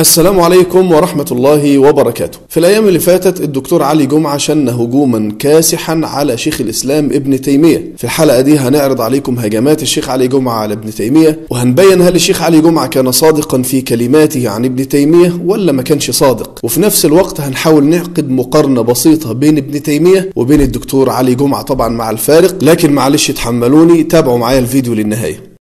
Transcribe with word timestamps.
السلام 0.00 0.40
عليكم 0.40 0.92
ورحمة 0.92 1.26
الله 1.32 1.78
وبركاته. 1.78 2.38
في 2.48 2.60
الأيام 2.60 2.88
اللي 2.88 2.98
فاتت 2.98 3.40
الدكتور 3.40 3.82
علي 3.82 4.06
جمعة 4.06 4.36
شن 4.38 4.68
هجوما 4.68 5.32
كاسحا 5.38 6.00
على 6.04 6.38
شيخ 6.38 6.60
الإسلام 6.60 7.04
ابن 7.04 7.40
تيمية. 7.40 7.92
في 7.96 8.04
الحلقة 8.04 8.40
دي 8.40 8.58
هنعرض 8.58 9.00
عليكم 9.00 9.38
هجمات 9.38 9.82
الشيخ 9.82 10.08
علي 10.08 10.28
جمعة 10.28 10.54
على 10.54 10.74
ابن 10.74 10.90
تيمية 10.90 11.38
وهنبين 11.50 12.02
هل 12.02 12.14
الشيخ 12.14 12.42
علي 12.42 12.60
جمعة 12.60 12.86
كان 12.86 13.12
صادقا 13.12 13.62
في 13.62 13.80
كلماته 13.80 14.48
عن 14.48 14.64
ابن 14.64 14.88
تيمية 14.88 15.40
ولا 15.44 15.72
ما 15.72 15.82
كانش 15.82 16.10
صادق. 16.10 16.60
وفي 16.62 16.80
نفس 16.80 17.04
الوقت 17.04 17.40
هنحاول 17.40 17.84
نعقد 17.84 18.30
مقارنة 18.30 18.82
بسيطة 18.82 19.32
بين 19.32 19.56
ابن 19.58 19.82
تيمية 19.82 20.30
وبين 20.36 20.60
الدكتور 20.60 21.10
علي 21.10 21.34
جمعة 21.34 21.62
طبعا 21.62 21.88
مع 21.88 22.10
الفارق 22.10 22.64
لكن 22.64 22.92
معلش 22.92 23.30
تحملوني 23.30 24.02
تابعوا 24.02 24.38
معايا 24.38 24.58
الفيديو 24.58 24.94
للنهاية. 24.94 25.55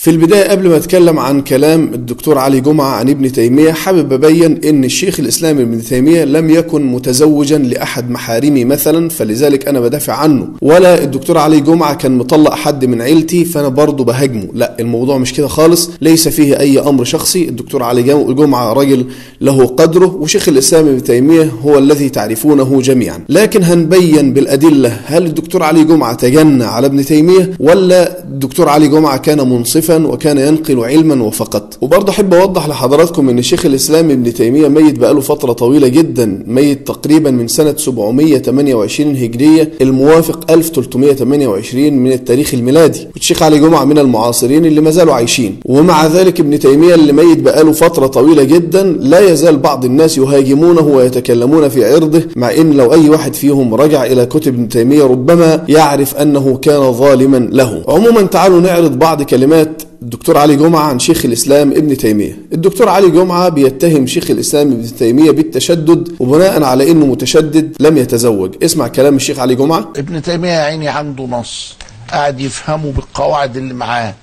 في 0.00 0.10
البداية 0.10 0.50
قبل 0.50 0.68
ما 0.68 0.76
أتكلم 0.76 1.18
عن 1.18 1.40
كلام 1.40 1.94
الدكتور 1.94 2.38
علي 2.38 2.60
جمعة 2.60 2.88
عن 2.88 3.08
ابن 3.08 3.32
تيمية 3.32 3.72
حابب 3.72 4.12
أبين 4.12 4.60
إن 4.64 4.84
الشيخ 4.84 5.20
الاسلام 5.20 5.58
ابن 5.58 5.82
تيمية 5.82 6.24
لم 6.24 6.50
يكن 6.50 6.86
متزوجا 6.86 7.58
لأحد 7.58 8.10
محارمي 8.10 8.64
مثلا 8.64 9.08
فلذلك 9.08 9.68
أنا 9.68 9.80
بدافع 9.80 10.12
عنه. 10.12 10.48
ولا 10.62 11.04
الدكتور 11.04 11.38
علي 11.38 11.60
جمعة 11.60 11.94
كان 11.94 12.18
مطلق 12.18 12.54
حد 12.54 12.84
من 12.84 13.02
عيلتي 13.02 13.44
فأنا 13.44 13.68
برضه 13.68 14.04
بهاجمه. 14.04 14.48
لا 14.54 14.76
الموضوع 14.80 15.18
مش 15.18 15.32
كده 15.32 15.48
خالص. 15.48 15.90
ليس 16.00 16.28
فيه 16.28 16.60
أي 16.60 16.78
أمر 16.78 17.04
شخصي. 17.04 17.48
الدكتور 17.48 17.82
علي 17.82 18.02
جمعة 18.34 18.72
راجل 18.72 19.04
له 19.40 19.66
قدره 19.66 20.14
وشيخ 20.14 20.48
الاسلام 20.48 20.86
ابن 20.88 21.02
تيمية 21.02 21.52
هو 21.62 21.78
الذي 21.78 22.08
تعرفونه 22.08 22.80
جميعا. 22.80 23.20
لكن 23.28 23.62
هنبين 23.62 24.32
بالأدلة 24.32 25.00
هل 25.04 25.26
الدكتور 25.26 25.62
علي 25.62 25.84
جمعة 25.84 26.14
تجنى 26.14 26.64
على 26.64 26.86
ابن 26.86 27.04
تيمية 27.04 27.50
ولا 27.58 28.22
الدكتور 28.24 28.68
علي 28.68 28.88
جمعة 28.88 29.16
كان 29.16 29.48
منصفا 29.48 29.89
وكان 29.96 30.38
ينقل 30.38 30.84
علما 30.84 31.24
وفقط. 31.24 31.78
وبرضه 31.80 32.10
أحب 32.12 32.34
أوضح 32.34 32.68
لحضراتكم 32.68 33.28
إن 33.28 33.42
شيخ 33.42 33.66
الإسلام 33.66 34.10
ابن 34.10 34.34
تيمية 34.34 34.68
ميت 34.68 34.98
بقاله 34.98 35.20
فترة 35.20 35.52
طويلة 35.52 35.88
جدا 35.88 36.42
ميت 36.46 36.86
تقريبا 36.88 37.30
من 37.30 37.48
سنة 37.48 37.74
728 37.76 39.16
هجرية 39.16 39.72
الموافق 39.80 40.50
1328 40.50 41.92
من 41.92 42.12
التاريخ 42.12 42.54
الميلادي. 42.54 43.08
والشيخ 43.14 43.42
علي 43.42 43.58
جمعة 43.58 43.84
من 43.84 43.98
المعاصرين 43.98 44.66
اللي 44.66 44.80
ما 44.80 44.90
زالوا 44.90 45.14
عايشين. 45.14 45.60
ومع 45.64 46.06
ذلك 46.06 46.40
ابن 46.40 46.58
تيمية 46.58 46.94
اللي 46.94 47.12
ميت 47.12 47.38
بقاله 47.38 47.72
فترة 47.72 48.06
طويلة 48.06 48.42
جدا 48.42 48.82
لا 49.00 49.32
يزال 49.32 49.56
بعض 49.56 49.84
الناس 49.84 50.18
يهاجمونه 50.18 50.82
ويتكلمون 50.82 51.68
في 51.68 51.84
عرضه 51.94 52.22
مع 52.36 52.50
إن 52.54 52.72
لو 52.72 52.92
أي 52.92 53.08
واحد 53.08 53.34
فيهم 53.34 53.74
رجع 53.74 54.04
إلى 54.04 54.26
كتب 54.26 54.54
ابن 54.54 54.68
تيمية 54.68 55.04
ربما 55.04 55.64
يعرف 55.68 56.16
أنه 56.16 56.58
كان 56.62 56.92
ظالما 56.92 57.36
له. 57.52 57.82
عموما 57.88 58.22
تعالوا 58.22 58.60
نعرض 58.60 58.98
بعض 58.98 59.22
كلمات 59.22 59.79
الدكتور 60.02 60.38
علي 60.38 60.56
جمعة 60.56 60.80
عن 60.82 60.98
شيخ 60.98 61.24
الإسلام 61.24 61.72
ابن 61.72 61.96
تيمية. 61.96 62.38
الدكتور 62.52 62.88
علي 62.88 63.10
جمعة 63.10 63.48
بيتهم 63.48 64.06
شيخ 64.06 64.30
الإسلام 64.30 64.72
ابن 64.72 64.96
تيمية 64.96 65.30
بالتشدد 65.30 66.16
وبناء 66.20 66.62
على 66.62 66.90
أنه 66.90 67.06
متشدد 67.06 67.76
لم 67.80 67.96
يتزوج. 67.96 68.64
اسمع 68.64 68.88
كلام 68.88 69.16
الشيخ 69.16 69.38
علي 69.38 69.54
جمعة. 69.54 69.92
ابن 69.96 70.22
تيمية 70.22 70.58
عيني 70.58 70.88
عنده 70.88 71.24
نص. 71.24 71.76
قاعد 72.10 72.40
يفهمه 72.40 72.92
بالقواعد 72.92 73.56
اللي 73.56 73.74
معاه. 73.74 74.14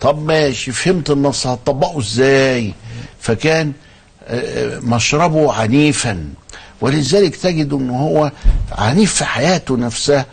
طب 0.00 0.24
ماشي 0.24 0.72
فهمت 0.72 1.10
النص 1.10 1.46
هتطبقه 1.46 1.98
إزاي؟ 1.98 2.72
فكان 3.20 3.72
مشربه 4.82 5.52
عنيفا. 5.52 6.24
ولذلك 6.80 7.36
تجد 7.36 7.72
إن 7.72 7.90
هو 7.90 8.32
عنيف 8.72 9.14
في 9.14 9.24
حياته 9.24 9.76
نفسها 9.76 10.26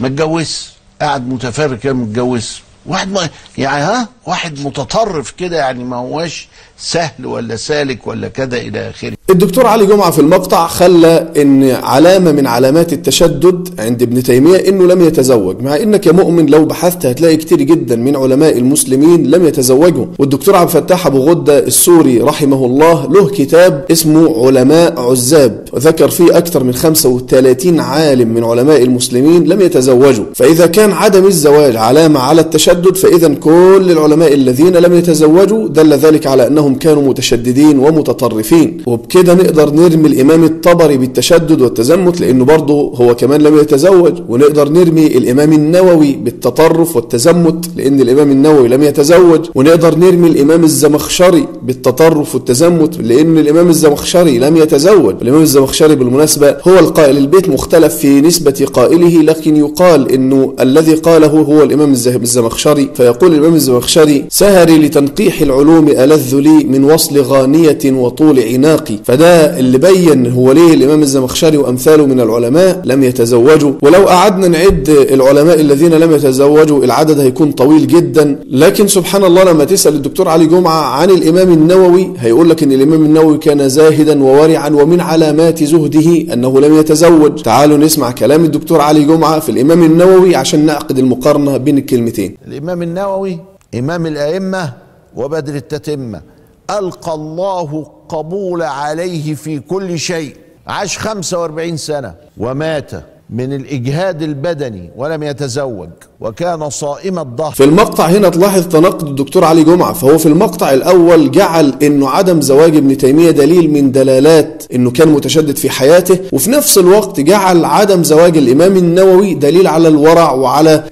ما 0.00 0.06
اتجوزش 0.06 0.68
قاعد 1.00 1.28
متفرج 1.28 1.78
كده 1.78 1.92
متجوز. 1.92 2.60
واحد 2.86 3.08
ما 3.12 3.28
يعني 3.58 3.82
ها؟ 3.82 4.08
واحد 4.26 4.60
متطرف 4.60 5.30
كده 5.30 5.56
يعني 5.58 5.84
ما 5.84 5.96
هواش 5.96 6.48
سهل 6.78 7.26
ولا 7.26 7.56
سالك 7.56 8.06
ولا 8.06 8.28
كذا 8.28 8.56
إلى 8.56 8.90
آخره. 8.90 9.12
الدكتور 9.30 9.66
علي 9.66 9.86
جمعة 9.86 10.10
في 10.10 10.18
المقطع 10.18 10.66
خلى 10.66 11.28
إن 11.36 11.70
علامة 11.70 12.32
من 12.32 12.46
علامات 12.46 12.92
التشدد 12.92 13.68
عند 13.78 14.02
ابن 14.02 14.22
تيمية 14.22 14.68
إنه 14.68 14.86
لم 14.86 15.02
يتزوج 15.02 15.60
مع 15.62 15.76
إنك 15.76 16.06
يا 16.06 16.12
مؤمن 16.12 16.46
لو 16.46 16.64
بحثت 16.64 17.06
هتلاقي 17.06 17.36
كتير 17.36 17.62
جدا 17.62 17.96
من 17.96 18.16
علماء 18.16 18.58
المسلمين 18.58 19.30
لم 19.30 19.46
يتزوجوا. 19.46 20.06
والدكتور 20.18 20.56
عبد 20.56 20.76
الفتاح 20.76 21.06
أبو 21.06 21.18
غدة 21.18 21.58
السوري 21.58 22.20
رحمه 22.20 22.66
الله 22.66 23.12
له 23.12 23.28
كتاب 23.28 23.84
اسمه 23.90 24.46
علماء 24.46 25.00
عزاب 25.00 25.68
ذكر 25.76 26.08
فيه 26.08 26.38
أكثر 26.38 26.64
من 26.64 26.72
35 26.74 27.80
عالم 27.80 28.28
من 28.28 28.44
علماء 28.44 28.82
المسلمين 28.82 29.44
لم 29.44 29.60
يتزوجوا. 29.60 30.24
فإذا 30.34 30.66
كان 30.66 30.92
عدم 30.92 31.26
الزواج 31.26 31.76
علامة 31.76 32.20
على 32.20 32.40
التشدد 32.40 32.96
فاذا 32.96 33.34
كل 33.34 33.86
العلماء 33.90 34.34
الذين 34.34 34.76
لم 34.76 34.94
يتزوجوا 34.94 35.68
دل 35.68 35.92
ذلك 35.92 36.26
على 36.26 36.46
إنهم 36.64 36.78
كانوا 36.78 37.02
متشددين 37.02 37.78
ومتطرفين. 37.78 38.82
وبكده 38.86 39.34
نقدر 39.34 39.70
نرمي 39.70 40.08
الإمام 40.08 40.44
الطبري 40.44 40.96
بالتشدد 40.96 41.60
والتزمت 41.62 42.20
لأنه 42.20 42.44
برضه 42.44 42.92
هو 42.94 43.14
كمان 43.14 43.42
لم 43.42 43.58
يتزوج. 43.58 44.14
ونقدر 44.28 44.68
نرمي 44.68 45.06
الإمام 45.06 45.52
النووي 45.52 46.12
بالتطرف 46.12 46.96
والتزمت 46.96 47.70
لأن 47.76 48.00
الإمام 48.00 48.30
النووي 48.30 48.68
لم 48.68 48.82
يتزوج. 48.82 49.40
ونقدر 49.54 49.94
نرمي 49.98 50.28
الإمام 50.28 50.64
الزمخشري 50.64 51.44
بالتطرف 51.62 52.34
والتزمت 52.34 52.98
لأن 52.98 53.38
الإمام 53.38 53.68
الزمخشري 53.68 54.38
لم 54.38 54.56
يتزوج. 54.56 55.14
الإمام 55.22 55.42
الزمخشري 55.42 55.94
بالمناسبة 55.94 56.56
هو 56.68 56.78
القائل 56.78 57.16
البيت 57.16 57.48
مختلف 57.48 57.94
في 57.94 58.20
نسبة 58.20 58.66
قائله 58.72 59.22
لكن 59.22 59.56
يقال 59.56 60.12
إنه 60.12 60.54
الذي 60.60 60.94
قاله 60.94 61.26
هو 61.50 61.62
الإمام 61.62 61.92
الزمخشري. 62.22 62.88
فيقول 62.94 63.32
الإمام 63.32 63.54
الزمخشري 63.54 64.24
سهري 64.28 64.78
لتنقيح 64.78 65.40
العلوم 65.40 65.88
ألذ 65.88 66.34
لي 66.34 66.53
من 66.64 66.84
وصل 66.84 67.18
غانية 67.20 67.78
وطول 67.84 68.40
عناقي 68.40 68.98
فده 69.04 69.58
اللي 69.58 69.78
بين 69.78 70.32
هو 70.32 70.52
ليه 70.52 70.74
الإمام 70.74 71.02
الزمخشري 71.02 71.56
وأمثاله 71.56 72.06
من 72.06 72.20
العلماء 72.20 72.82
لم 72.84 73.02
يتزوجوا. 73.02 73.72
ولو 73.82 74.08
قعدنا 74.08 74.48
نعد 74.48 74.88
العلماء 74.88 75.60
الذين 75.60 75.94
لم 75.94 76.12
يتزوجوا 76.12 76.84
العدد 76.84 77.18
هيكون 77.18 77.52
طويل 77.52 77.86
جدا. 77.86 78.40
لكن 78.50 78.86
سبحان 78.86 79.24
الله 79.24 79.44
لما 79.44 79.64
تسأل 79.64 79.94
الدكتور 79.94 80.28
علي 80.28 80.46
جمعة 80.46 80.82
عن 80.82 81.10
الإمام 81.10 81.52
النووي 81.52 82.12
هيقول 82.18 82.50
لك 82.50 82.62
إن 82.62 82.72
الإمام 82.72 83.04
النووي 83.04 83.38
كان 83.38 83.68
زاهدا 83.68 84.24
وورعا 84.24 84.68
ومن 84.68 85.00
علامات 85.00 85.64
زهده 85.64 86.32
أنه 86.32 86.60
لم 86.60 86.78
يتزوج. 86.78 87.42
تعالوا 87.42 87.78
نسمع 87.78 88.10
كلام 88.10 88.44
الدكتور 88.44 88.80
علي 88.80 89.04
جمعة 89.04 89.40
في 89.40 89.48
الإمام 89.48 89.82
النووي 89.82 90.36
عشان 90.36 90.66
نعقد 90.66 90.98
المقارنة 90.98 91.56
بين 91.56 91.78
الكلمتين. 91.78 92.36
الإمام 92.48 92.82
النووي 92.82 93.38
إمام 93.78 94.06
الأئمة 94.06 94.72
وبدر 95.16 95.54
التتمة. 95.54 96.33
ألقى 96.70 97.14
الله 97.14 97.90
قبول 98.08 98.62
عليه 98.62 99.34
في 99.34 99.60
كل 99.60 99.98
شيء. 99.98 100.36
عاش 100.66 100.98
45 100.98 101.76
سنة 101.76 102.14
ومات 102.38 102.90
من 103.30 103.52
الإجهاد 103.52 104.22
البدني 104.22 104.90
ولم 104.96 105.22
يتزوج. 105.22 105.88
وكان 106.20 106.70
صائم 106.70 107.18
الظهر 107.18 107.52
في 107.52 107.64
المقطع 107.64 108.06
هنا 108.06 108.28
تلاحظ 108.28 108.62
تناقض 108.68 109.08
الدكتور 109.08 109.44
علي 109.44 109.64
جمعة 109.64 109.92
فهو 109.92 110.18
في 110.18 110.26
المقطع 110.26 110.72
الأول 110.72 111.30
جعل 111.30 111.74
أنه 111.82 112.08
عدم 112.08 112.40
زواج 112.40 112.76
ابن 112.76 112.96
تيمية 112.96 113.30
دليل 113.30 113.70
من 113.70 113.92
دلالات 113.92 114.62
أنه 114.74 114.90
كان 114.90 115.08
متشدد 115.08 115.56
في 115.56 115.70
حياته 115.70 116.18
وفي 116.32 116.50
نفس 116.50 116.78
الوقت 116.78 117.20
جعل 117.20 117.64
عدم 117.64 118.04
زواج 118.04 118.36
الإمام 118.36 118.76
النووي 118.76 119.34
دليل 119.34 119.66
على 119.66 119.88
الورع 119.88 120.32
وعلى 120.32 120.84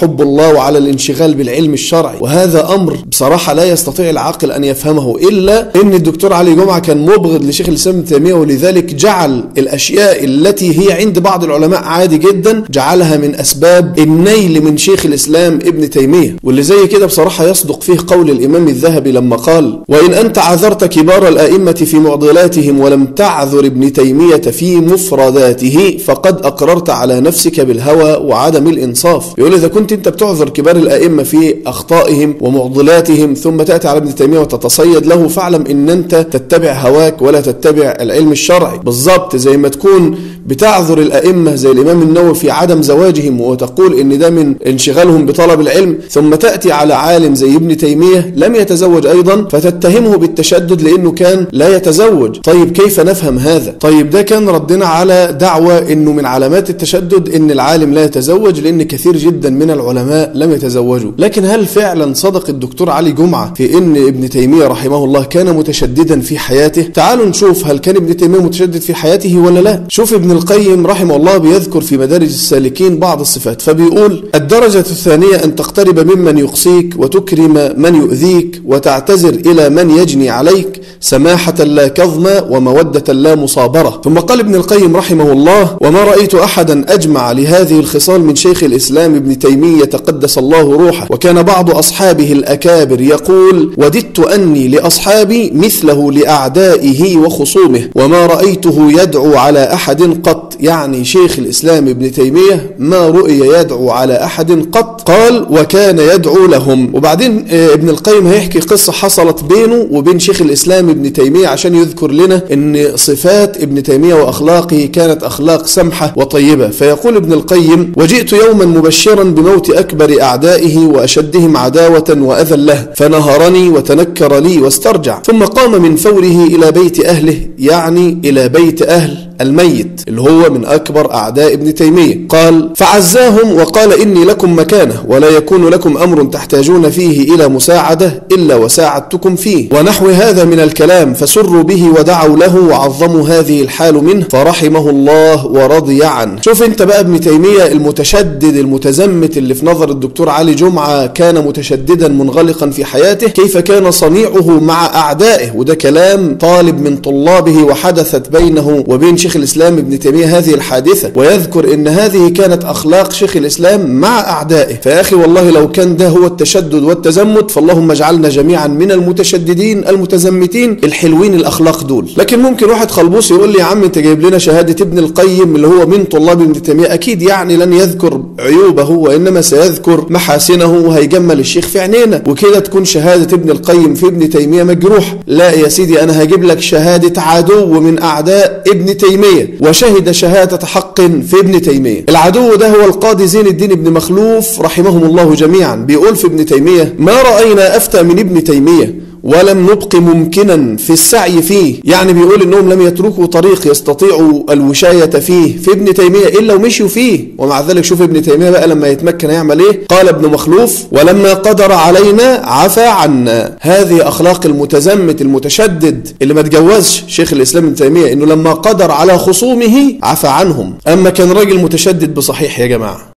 حب 0.00 0.22
الله 0.22 0.54
وعلى 0.54 0.78
الانشغال 0.78 1.34
بالعلم 1.34 1.72
الشرعي. 1.72 2.16
وهذا 2.20 2.74
أمر 2.74 2.98
بصراحة 3.10 3.52
لا 3.52 3.64
يستطيع 3.64 4.10
العاقل 4.10 4.52
أن 4.52 4.64
يفهمه 4.64 5.16
إلا 5.16 5.80
أن 5.82 5.94
الدكتور 5.94 6.32
علي 6.32 6.54
جمعة 6.54 6.78
كان 6.78 6.98
مبغض 7.02 7.44
لشيخ 7.44 7.68
الإسلام 7.68 7.96
ابن 7.96 8.04
تيمية 8.04 8.34
ولذلك 8.34 8.94
جعل 8.94 9.44
الأشياء 9.58 10.24
التي 10.24 10.78
هي 10.80 10.92
عند 10.92 11.18
بعض 11.18 11.44
العلماء 11.44 11.82
عادي 11.82 12.18
جدا 12.18 12.64
جعلها 12.70 13.16
من 13.16 13.34
أسباب 13.34 13.98
النيل 13.98 14.65
من 14.66 14.76
شيخ 14.76 15.06
الإسلام 15.06 15.54
ابن 15.54 15.90
تيمية 15.90 16.36
واللي 16.42 16.62
زي 16.62 16.86
كده 16.86 17.06
بصراحة 17.06 17.48
يصدق 17.48 17.82
فيه 17.82 17.96
قول 18.06 18.30
الإمام 18.30 18.68
الذهبي 18.68 19.12
لما 19.12 19.36
قال 19.36 19.82
وإن 19.88 20.14
أنت 20.14 20.38
عذرت 20.38 20.84
كبار 20.84 21.28
الآئمة 21.28 21.72
في 21.72 21.98
معضلاتهم 21.98 22.80
ولم 22.80 23.04
تعذر 23.06 23.66
ابن 23.66 23.92
تيمية 23.92 24.36
في 24.36 24.76
مفرداته 24.76 25.98
فقد 26.04 26.46
أقررت 26.46 26.90
على 26.90 27.20
نفسك 27.20 27.60
بالهوى 27.60 28.12
وعدم 28.28 28.66
الإنصاف. 28.68 29.26
يقول 29.38 29.54
إذا 29.54 29.68
كنت 29.68 29.92
أنت 29.92 30.08
بتعذر 30.08 30.48
كبار 30.48 30.76
الآئمة 30.76 31.22
في 31.22 31.54
أخطائهم 31.66 32.34
ومعضلاتهم 32.40 33.34
ثم 33.34 33.62
تأتي 33.62 33.88
على 33.88 33.98
ابن 33.98 34.14
تيمية 34.14 34.38
وتتصيد 34.38 35.06
له 35.06 35.28
فاعلم 35.28 35.64
إن 35.70 35.90
أنت 35.90 36.14
تتبع 36.14 36.72
هواك 36.72 37.22
ولا 37.22 37.40
تتبع 37.40 37.96
العلم 38.00 38.32
الشرعي. 38.32 38.78
بالظبط 38.78 39.36
زي 39.36 39.56
ما 39.56 39.68
تكون 39.68 40.18
بتعذر 40.46 40.98
الأئمة 40.98 41.54
زي 41.54 41.70
الإمام 41.70 42.02
النووي 42.02 42.34
في 42.34 42.50
عدم 42.50 42.82
زواجهم 42.82 43.40
وتقول 43.40 43.98
إن 43.98 44.18
ده 44.18 44.30
من 44.30 44.45
انشغالهم 44.66 45.26
بطلب 45.26 45.60
العلم 45.60 45.98
ثم 46.10 46.34
تأتي 46.34 46.72
على 46.72 46.94
عالم 46.94 47.34
زي 47.34 47.56
ابن 47.56 47.76
تيمية 47.76 48.32
لم 48.36 48.54
يتزوج 48.54 49.06
أيضا 49.06 49.48
فتتهمه 49.50 50.16
بالتشدد 50.16 50.82
لأنه 50.82 51.10
كان 51.12 51.46
لا 51.52 51.76
يتزوج. 51.76 52.36
طيب 52.40 52.72
كيف 52.72 53.00
نفهم 53.00 53.38
هذا؟ 53.38 53.74
طيب 53.80 54.10
ده 54.10 54.22
كان 54.22 54.48
ردنا 54.48 54.86
على 54.86 55.36
دعوة 55.40 55.78
إنه 55.92 56.12
من 56.12 56.26
علامات 56.26 56.70
التشدد 56.70 57.34
إن 57.34 57.50
العالم 57.50 57.94
لا 57.94 58.04
يتزوج 58.04 58.60
لأن 58.60 58.82
كثير 58.82 59.16
جدا 59.16 59.50
من 59.50 59.70
العلماء 59.70 60.32
لم 60.34 60.52
يتزوجوا. 60.52 61.12
لكن 61.18 61.44
هل 61.44 61.66
فعلا 61.66 62.14
صدق 62.14 62.48
الدكتور 62.48 62.90
علي 62.90 63.12
جمعة 63.12 63.54
في 63.54 63.78
إن 63.78 63.96
ابن 63.96 64.28
تيمية 64.28 64.66
رحمه 64.66 65.04
الله 65.04 65.24
كان 65.24 65.56
متشددا 65.56 66.20
في 66.20 66.38
حياته؟ 66.38 66.82
تعالوا 66.82 67.26
نشوف 67.26 67.66
هل 67.66 67.78
كان 67.78 67.96
ابن 67.96 68.16
تيمية 68.16 68.38
متشدد 68.40 68.80
في 68.80 68.94
حياته 68.94 69.38
ولا 69.38 69.60
لا. 69.60 69.82
شوف 69.88 70.14
ابن 70.14 70.30
القيم 70.30 70.86
رحمه 70.86 71.16
الله 71.16 71.36
بيذكر 71.38 71.80
في 71.80 71.96
مدارج 71.96 72.28
السالكين 72.28 72.98
بعض 72.98 73.20
الصفات 73.20 73.62
فبيقول 73.62 74.24
الدرجة 74.36 74.78
الثانية 74.78 75.44
أن 75.44 75.56
تقترب 75.56 75.98
ممن 75.98 76.38
يقصيك 76.38 76.94
وتكرم 76.96 77.72
من 77.76 77.94
يؤذيك 77.94 78.62
وتعتذر 78.64 79.34
إلى 79.34 79.68
من 79.68 79.90
يجني 79.90 80.30
عليك 80.30 80.80
سماحة 81.00 81.54
لا 81.64 81.88
كظمة 81.88 82.44
ومودة 82.50 83.12
لا 83.12 83.34
مصابرة. 83.34 84.00
ثم 84.04 84.18
قال 84.18 84.40
ابن 84.40 84.54
القيم 84.54 84.96
رحمه 84.96 85.32
الله 85.32 85.76
وما 85.80 86.04
رأيت 86.04 86.34
أحدا 86.34 86.94
أجمع 86.94 87.32
لهذه 87.32 87.80
الخصال 87.80 88.20
من 88.24 88.34
شيخ 88.34 88.62
الإسلام 88.62 89.14
ابن 89.14 89.38
تيمية 89.38 89.84
تقدس 89.84 90.38
الله 90.38 90.60
روحه. 90.60 91.06
وكان 91.10 91.42
بعض 91.42 91.70
أصحابه 91.70 92.32
الأكابر 92.32 93.00
يقول 93.00 93.74
وددت 93.78 94.18
أني 94.18 94.68
لأصحابي 94.68 95.50
مثله 95.54 96.12
لأعدائه 96.12 97.16
وخصومه 97.16 97.88
وما 97.94 98.26
رأيته 98.26 99.02
يدعو 99.02 99.34
على 99.34 99.72
أحد 99.74 100.02
قط. 100.02 100.56
يعني 100.60 101.04
شيخ 101.04 101.38
الإسلام 101.38 101.88
ابن 101.88 102.12
تيمية 102.12 102.74
ما 102.78 103.08
رؤي 103.08 103.38
يدعو 103.38 103.90
على 103.90 104.12
أحد 104.26 104.66
قط 104.72 105.10
قال 105.10 105.46
وكان 105.50 105.98
يدعو 105.98 106.46
لهم. 106.46 106.94
وبعدين 106.94 107.46
آه، 107.50 107.74
ابن 107.74 107.88
القيم 107.88 108.26
هيحكي 108.26 108.58
قصة 108.60 108.92
حصلت 108.92 109.44
بينه 109.44 109.86
وبين 109.90 110.18
شيخ 110.18 110.40
الإسلام 110.42 110.88
ابن 110.90 111.12
تيمية 111.12 111.48
عشان 111.48 111.74
يذكر 111.74 112.10
لنا 112.10 112.42
أن 112.52 112.92
صفات 112.94 113.62
ابن 113.62 113.82
تيمية 113.82 114.14
وأخلاقه 114.14 114.88
كانت 114.92 115.22
أخلاق 115.22 115.66
سمحة 115.66 116.12
وطيبة. 116.16 116.68
فيقول 116.68 117.16
ابن 117.16 117.32
القيم 117.32 117.92
وجئت 117.96 118.32
يوما 118.32 118.64
مبشرا 118.64 119.22
بموت 119.22 119.70
أكبر 119.70 120.22
أعدائه 120.22 120.78
وأشدهم 120.86 121.56
عداوة 121.56 122.16
وأذى 122.20 122.56
له 122.56 122.86
فنهرني 122.96 123.68
وتنكر 123.68 124.38
لي 124.38 124.58
واسترجع. 124.58 125.22
ثم 125.22 125.44
قام 125.44 125.82
من 125.82 125.96
فوره 125.96 126.44
إلى 126.46 126.72
بيت 126.72 127.04
أهله 127.04 127.40
يعني 127.58 128.18
إلى 128.24 128.48
بيت 128.48 128.82
أهل 128.82 129.26
الميت 129.40 130.00
اللي 130.08 130.20
هو 130.20 130.50
من 130.50 130.64
أكبر 130.64 131.14
أعداء 131.14 131.52
ابن 131.54 131.74
تيمية. 131.74 132.28
قال 132.28 132.70
فعزاهم 132.76 133.54
وقال 133.54 134.00
إني 134.00 134.24
لكم 134.24 134.58
مكانة 134.58 135.04
ولا 135.08 135.28
يكون 135.28 135.68
لكم 135.68 135.96
أمر 135.96 136.24
تحتاجون 136.24 136.90
فيه 136.90 137.34
إلى 137.34 137.48
مساعدة 137.48 138.22
إلا 138.32 138.54
وساعدتكم 138.54 139.36
فيه. 139.36 139.68
ونحو 139.72 140.08
هذا 140.08 140.44
من 140.44 140.60
الكلام 140.60 141.14
فسروا 141.14 141.62
به 141.62 141.88
ودعوا 141.98 142.36
له 142.36 142.56
وعظموا 142.60 143.28
هذه 143.28 143.62
الحال 143.62 144.04
منه 144.04 144.26
فرحمه 144.30 144.90
الله 144.90 145.46
ورضي 145.46 146.04
عنه. 146.04 146.40
شوف 146.42 146.62
أنت 146.62 146.82
بقى 146.82 147.00
ابن 147.00 147.20
تيمية 147.20 147.66
المتشدد 147.66 148.56
المتزمت 148.56 149.36
اللي 149.36 149.54
في 149.54 149.66
نظر 149.66 149.90
الدكتور 149.90 150.28
علي 150.28 150.54
جمعة 150.54 151.06
كان 151.06 151.44
متشددا 151.44 152.08
منغلقا 152.08 152.70
في 152.70 152.84
حياته 152.84 153.28
كيف 153.28 153.58
كان 153.58 153.90
صنيعه 153.90 154.60
مع 154.60 154.86
أعدائه؟ 154.86 155.50
وده 155.56 155.74
كلام 155.74 156.36
طالب 156.40 156.80
من 156.80 156.96
طلابه 156.96 157.64
وحدثت 157.64 158.28
بينه 158.28 158.84
وبين 158.88 159.16
شيخ 159.26 159.36
الإسلام 159.36 159.78
ابن 159.78 159.98
تيمية 159.98 160.38
هذه 160.38 160.54
الحادثة 160.54 161.10
ويذكر 161.14 161.74
إن 161.74 161.88
هذه 161.88 162.28
كانت 162.28 162.64
أخلاق 162.64 163.12
شيخ 163.12 163.36
الإسلام 163.36 163.90
مع 163.90 164.20
أعدائه. 164.20 164.74
فيا 164.74 165.00
أخي 165.00 165.16
والله 165.16 165.50
لو 165.50 165.70
كان 165.70 165.96
ده 165.96 166.08
هو 166.08 166.26
التشدد 166.26 166.82
والتزمت 166.82 167.50
فاللهم 167.50 167.90
اجعلنا 167.90 168.28
جميعا 168.28 168.66
من 168.66 168.92
المتشددين 168.92 169.88
المتزمتين 169.88 170.76
الحلوين 170.84 171.34
الأخلاق 171.34 171.84
دول. 171.84 172.10
لكن 172.16 172.38
ممكن 172.38 172.70
واحد 172.70 172.90
خلبوس 172.90 173.30
يقول 173.30 173.52
لي 173.52 173.58
يا 173.58 173.64
عم 173.64 173.84
أنت 173.84 173.98
جايب 173.98 174.20
لنا 174.20 174.38
شهادة 174.38 174.84
ابن 174.84 174.98
القيم 174.98 175.56
اللي 175.56 175.66
هو 175.66 175.86
من 175.86 176.04
طلاب 176.04 176.42
ابن 176.42 176.62
تيمية؟ 176.62 176.94
أكيد 176.94 177.22
يعني 177.22 177.56
لن 177.56 177.72
يذكر 177.72 178.22
عيوبه 178.38 178.90
وإنما 178.90 179.40
سيذكر 179.40 180.06
محاسنه 180.10 180.72
وهيجمل 180.86 181.40
الشيخ 181.40 181.66
في 181.66 181.80
عينينا. 181.80 182.22
وكده 182.28 182.58
تكون 182.58 182.84
شهادة 182.84 183.36
ابن 183.36 183.50
القيم 183.50 183.94
في 183.94 184.06
ابن 184.06 184.30
تيمية 184.30 184.62
مجروح. 184.62 185.16
لا 185.26 185.50
يا 185.52 185.68
سيدي 185.68 186.02
أنا 186.02 186.22
هجيب 186.22 186.44
لك 186.44 186.60
شهادة 186.60 187.22
عدو 187.22 187.80
من 187.80 188.02
أعداء 188.02 188.62
ابن 188.66 188.96
تيمية. 188.96 189.15
وشهد 189.60 190.10
شهادة 190.10 190.66
حق 190.66 191.00
في 191.00 191.40
ابن 191.40 191.62
تيمية. 191.62 192.04
العدو 192.08 192.54
ده 192.54 192.68
هو 192.68 192.84
القاضي 192.84 193.26
زين 193.26 193.46
الدين 193.46 193.72
ابن 193.72 193.92
مخلوف 193.92 194.60
رحمهم 194.60 195.04
الله 195.04 195.34
جميعا 195.34 195.76
بيقول 195.76 196.16
في 196.16 196.26
ابن 196.26 196.46
تيمية 196.46 196.94
ما 196.98 197.22
رأينا 197.22 197.76
أفتى 197.76 198.02
من 198.02 198.18
ابن 198.18 198.44
تيمية؟ 198.44 199.05
ولم 199.26 199.70
نبق 199.70 199.94
ممكنا 199.96 200.76
في 200.76 200.90
السعي 200.92 201.42
فيه. 201.42 201.74
يعني 201.84 202.12
بيقول 202.12 202.42
إنهم 202.42 202.72
لم 202.72 202.80
يتركوا 202.80 203.26
طريق 203.26 203.70
يستطيعوا 203.70 204.52
الوشاية 204.52 205.10
فيه 205.10 205.58
في 205.58 205.72
ابن 205.72 205.94
تيمية 205.94 206.26
إلا 206.26 206.54
ومشوا 206.54 206.88
فيه. 206.88 207.24
ومع 207.38 207.60
ذلك 207.60 207.84
شوف 207.84 208.02
ابن 208.02 208.22
تيمية 208.22 208.50
بقى 208.50 208.68
لما 208.68 208.88
يتمكن 208.88 209.30
يعمل 209.30 209.60
إيه؟ 209.60 209.86
قال 209.88 210.08
ابن 210.08 210.28
مخلوف 210.28 210.84
ولما 210.92 211.34
قدر 211.34 211.72
علينا 211.72 212.42
عفى 212.44 212.86
عنا. 212.86 213.56
هذه 213.60 214.08
أخلاق 214.08 214.46
المتزمت 214.46 215.20
المتشدد 215.22 216.08
اللي 216.22 216.34
ما 216.34 216.42
تجوزش 216.42 217.04
شيخ 217.08 217.32
الإسلام 217.32 217.64
ابن 217.64 217.74
تيمية 217.74 218.12
إنه 218.12 218.26
لما 218.26 218.52
قدر 218.52 218.90
على 218.90 219.18
خصومه 219.18 219.94
عفى 220.02 220.28
عنهم. 220.28 220.74
أما 220.88 221.10
كان 221.10 221.32
راجل 221.32 221.58
متشدد 221.58 222.14
بصحيح 222.14 222.60
يا 222.60 222.66
جماعة. 222.66 223.15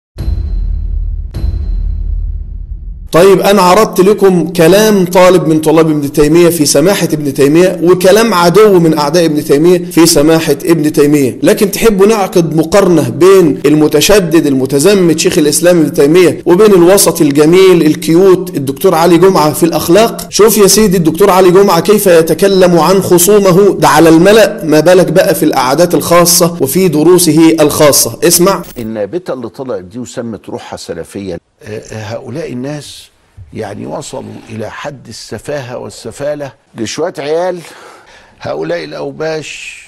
طيب 3.11 3.39
أنا 3.39 3.61
عرضت 3.61 3.99
لكم 4.01 4.47
كلام 4.47 5.05
طالب 5.05 5.47
من 5.47 5.59
طلاب 5.61 5.89
ابن 5.89 6.11
تيمية 6.11 6.49
في 6.49 6.65
سماحة 6.65 7.07
ابن 7.13 7.33
تيمية 7.33 7.79
وكلام 7.83 8.33
عدو 8.33 8.79
من 8.79 8.97
أعداء 8.97 9.25
ابن 9.25 9.43
تيمية 9.43 9.77
في 9.91 10.05
سماحة 10.05 10.55
ابن 10.65 10.93
تيمية. 10.93 11.39
لكن 11.43 11.71
تحبوا 11.71 12.07
نعقد 12.07 12.55
مقارنة 12.55 13.09
بين 13.09 13.59
المتشدد 13.65 14.45
المتزمت 14.47 15.19
شيخ 15.19 15.37
الإسلام 15.37 15.79
ابن 15.79 15.93
تيمية 15.93 16.41
وبين 16.45 16.73
الوسط 16.73 17.21
الجميل 17.21 17.81
الكيوت 17.85 18.57
الدكتور 18.57 18.95
علي 18.95 19.17
جمعة 19.17 19.53
في 19.53 19.63
الأخلاق؟ 19.63 20.27
شوف 20.29 20.57
يا 20.57 20.67
سيدي 20.67 20.97
الدكتور 20.97 21.29
علي 21.29 21.51
جمعة 21.51 21.79
كيف 21.79 22.07
يتكلم 22.07 22.79
عن 22.79 23.01
خصومه 23.01 23.77
ده 23.79 23.87
على 23.87 24.09
الملأ 24.09 24.61
ما 24.65 24.79
بالك 24.79 25.11
بقى 25.11 25.35
في 25.35 25.43
الأعداد 25.43 25.95
الخاصة 25.95 26.57
وفي 26.61 26.87
دروسه 26.87 27.55
الخاصة. 27.59 28.19
اسمع. 28.23 28.61
النابته 28.79 29.33
اللي 29.33 29.49
طلعت 29.49 29.83
دي 29.83 29.99
وسمت 29.99 30.49
روحها 30.49 30.77
سلفية 30.77 31.33
آه، 31.33 31.46
هؤلاء 31.91 32.53
الناس 32.53 33.09
يعني 33.53 33.85
وصلوا 33.85 34.33
إلى 34.49 34.71
حد 34.71 35.07
السفاهة 35.07 35.77
والسفالة 35.77 36.53
لشوية 36.75 37.13
عيال. 37.19 37.59
هؤلاء 38.39 38.83
الأوباش 38.83 39.83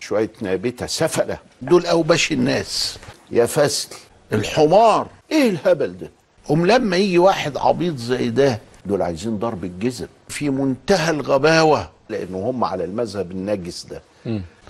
شوية 0.00 0.30
نابتة 0.40 0.86
سفلة. 0.86 1.38
دول 1.62 1.86
أوباش 1.86 2.32
الناس. 2.32 2.98
يا 3.30 3.46
فسل 3.46 3.88
الحمار. 4.32 5.06
إيه 5.32 5.50
الهبل 5.50 5.98
ده؟ 5.98 6.10
قوم 6.48 6.66
لما 6.66 6.96
يجي 6.96 7.18
واحد 7.18 7.56
عبيط 7.56 7.96
زي 7.96 8.30
ده 8.30 8.60
دول 8.86 9.02
عايزين 9.02 9.38
ضرب 9.38 9.64
الجزم. 9.64 10.06
في 10.28 10.50
منتهى 10.50 11.10
الغباوة. 11.10 11.90
لأنه 12.08 12.38
هم 12.38 12.64
على 12.64 12.84
المذهب 12.84 13.30
النجس 13.30 13.86
ده. 13.86 14.02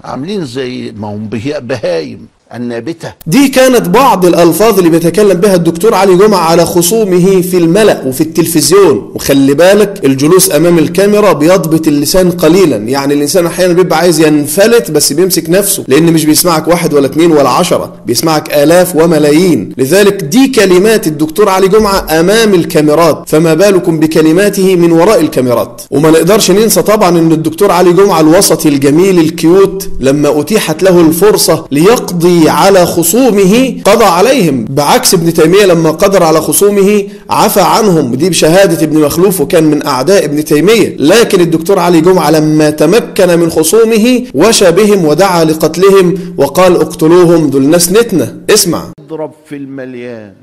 عاملين 0.05 0.45
زي 0.45 0.93
ما 0.97 1.09
هم 1.09 1.29
بهايم. 1.29 2.29
النابتة. 2.55 3.13
دي 3.27 3.49
كانت 3.49 3.89
بعض 3.89 4.27
الألفاظ 4.27 4.79
اللي 4.79 4.91
بيتكلم 4.91 5.35
بها 5.35 5.55
الدكتور 5.55 5.95
علي 5.95 6.17
جمعة 6.17 6.39
على 6.39 6.67
خصومه 6.67 7.41
في 7.41 7.57
الملأ 7.57 8.03
وفي 8.07 8.21
التلفزيون. 8.21 9.13
وخلي 9.15 9.55
بالك 9.55 10.01
الجلوس 10.05 10.51
أمام 10.53 10.79
الكاميرا 10.79 11.33
بيضبط 11.33 11.89
اللسان 11.89 12.31
قليلا. 12.31 12.77
يعني 12.77 13.15
الإنسان 13.15 13.47
أحيانا 13.47 13.73
بيبقى 13.73 13.99
عايز 13.99 14.21
ينفلت 14.21 14.91
بس 14.91 15.13
بيمسك 15.13 15.51
نفسه 15.51 15.85
لأن 15.89 16.13
مش 16.13 16.25
بيسمعك 16.25 16.69
واحد 16.69 16.95
ولا 16.95 17.07
اتنين 17.07 17.33
ولا 17.33 17.49
عشرة. 17.49 17.93
بيسمعك 18.07 18.55
آلاف 18.55 18.97
وملايين. 18.97 19.73
لذلك 19.79 20.25
دي 20.25 20.49
كلمات 20.49 21.07
الدكتور 21.07 21.49
علي 21.49 21.69
جمعة 21.69 22.21
أمام 22.21 22.55
الكاميرات. 22.55 23.25
فما 23.27 23.55
بالكم 23.55 24.01
بكلماته 24.01 24.77
من 24.77 24.93
وراء 24.93 25.21
الكاميرات. 25.21 25.83
وما 25.91 26.11
نقدرش 26.11 26.51
ننسى 26.51 26.83
طبعا 26.83 27.09
أن 27.19 27.33
الدكتور 27.33 27.71
علي 27.71 27.93
جمعة 27.93 28.21
الوسطي 28.21 28.69
الجميل 28.69 29.19
الكيوت 29.19 29.89
لما 30.01 30.41
أتيحت 30.41 30.83
له 30.83 31.01
الفرصة 31.01 31.65
ليقضي 31.71 32.40
على 32.49 32.87
خصومه 32.87 33.83
قضى 33.85 34.05
عليهم. 34.05 34.65
بعكس 34.65 35.15
ابن 35.15 35.33
تيمية 35.35 35.65
لما 35.65 35.91
قدر 35.91 36.23
على 36.23 36.41
خصومه 36.41 37.09
عفى 37.31 37.61
عنهم. 37.61 38.15
دي 38.15 38.31
بشهادة 38.31 38.83
ابن 38.85 38.99
مخلوف 38.99 39.41
وكان 39.41 39.65
من 39.65 39.87
أعداء 39.87 40.25
ابن 40.25 40.45
تيمية. 40.45 40.97
لكن 40.97 41.41
الدكتور 41.41 41.79
علي 41.79 42.01
جمعة 42.01 42.31
لما 42.31 42.71
تمكن 42.71 43.39
من 43.39 43.51
خصومه 43.51 44.27
وشى 44.35 44.71
بهم 44.71 45.05
ودعا 45.05 45.45
لقتلهم 45.45 46.35
وقال 46.39 46.77
اقتلوهم 46.77 47.51
دول 47.51 47.69
ناس 47.69 47.93
نتنة 47.93 48.41
اسمع. 48.51 48.85
اضرب 49.01 49.33
في 49.47 49.57
المليان. 49.57 50.35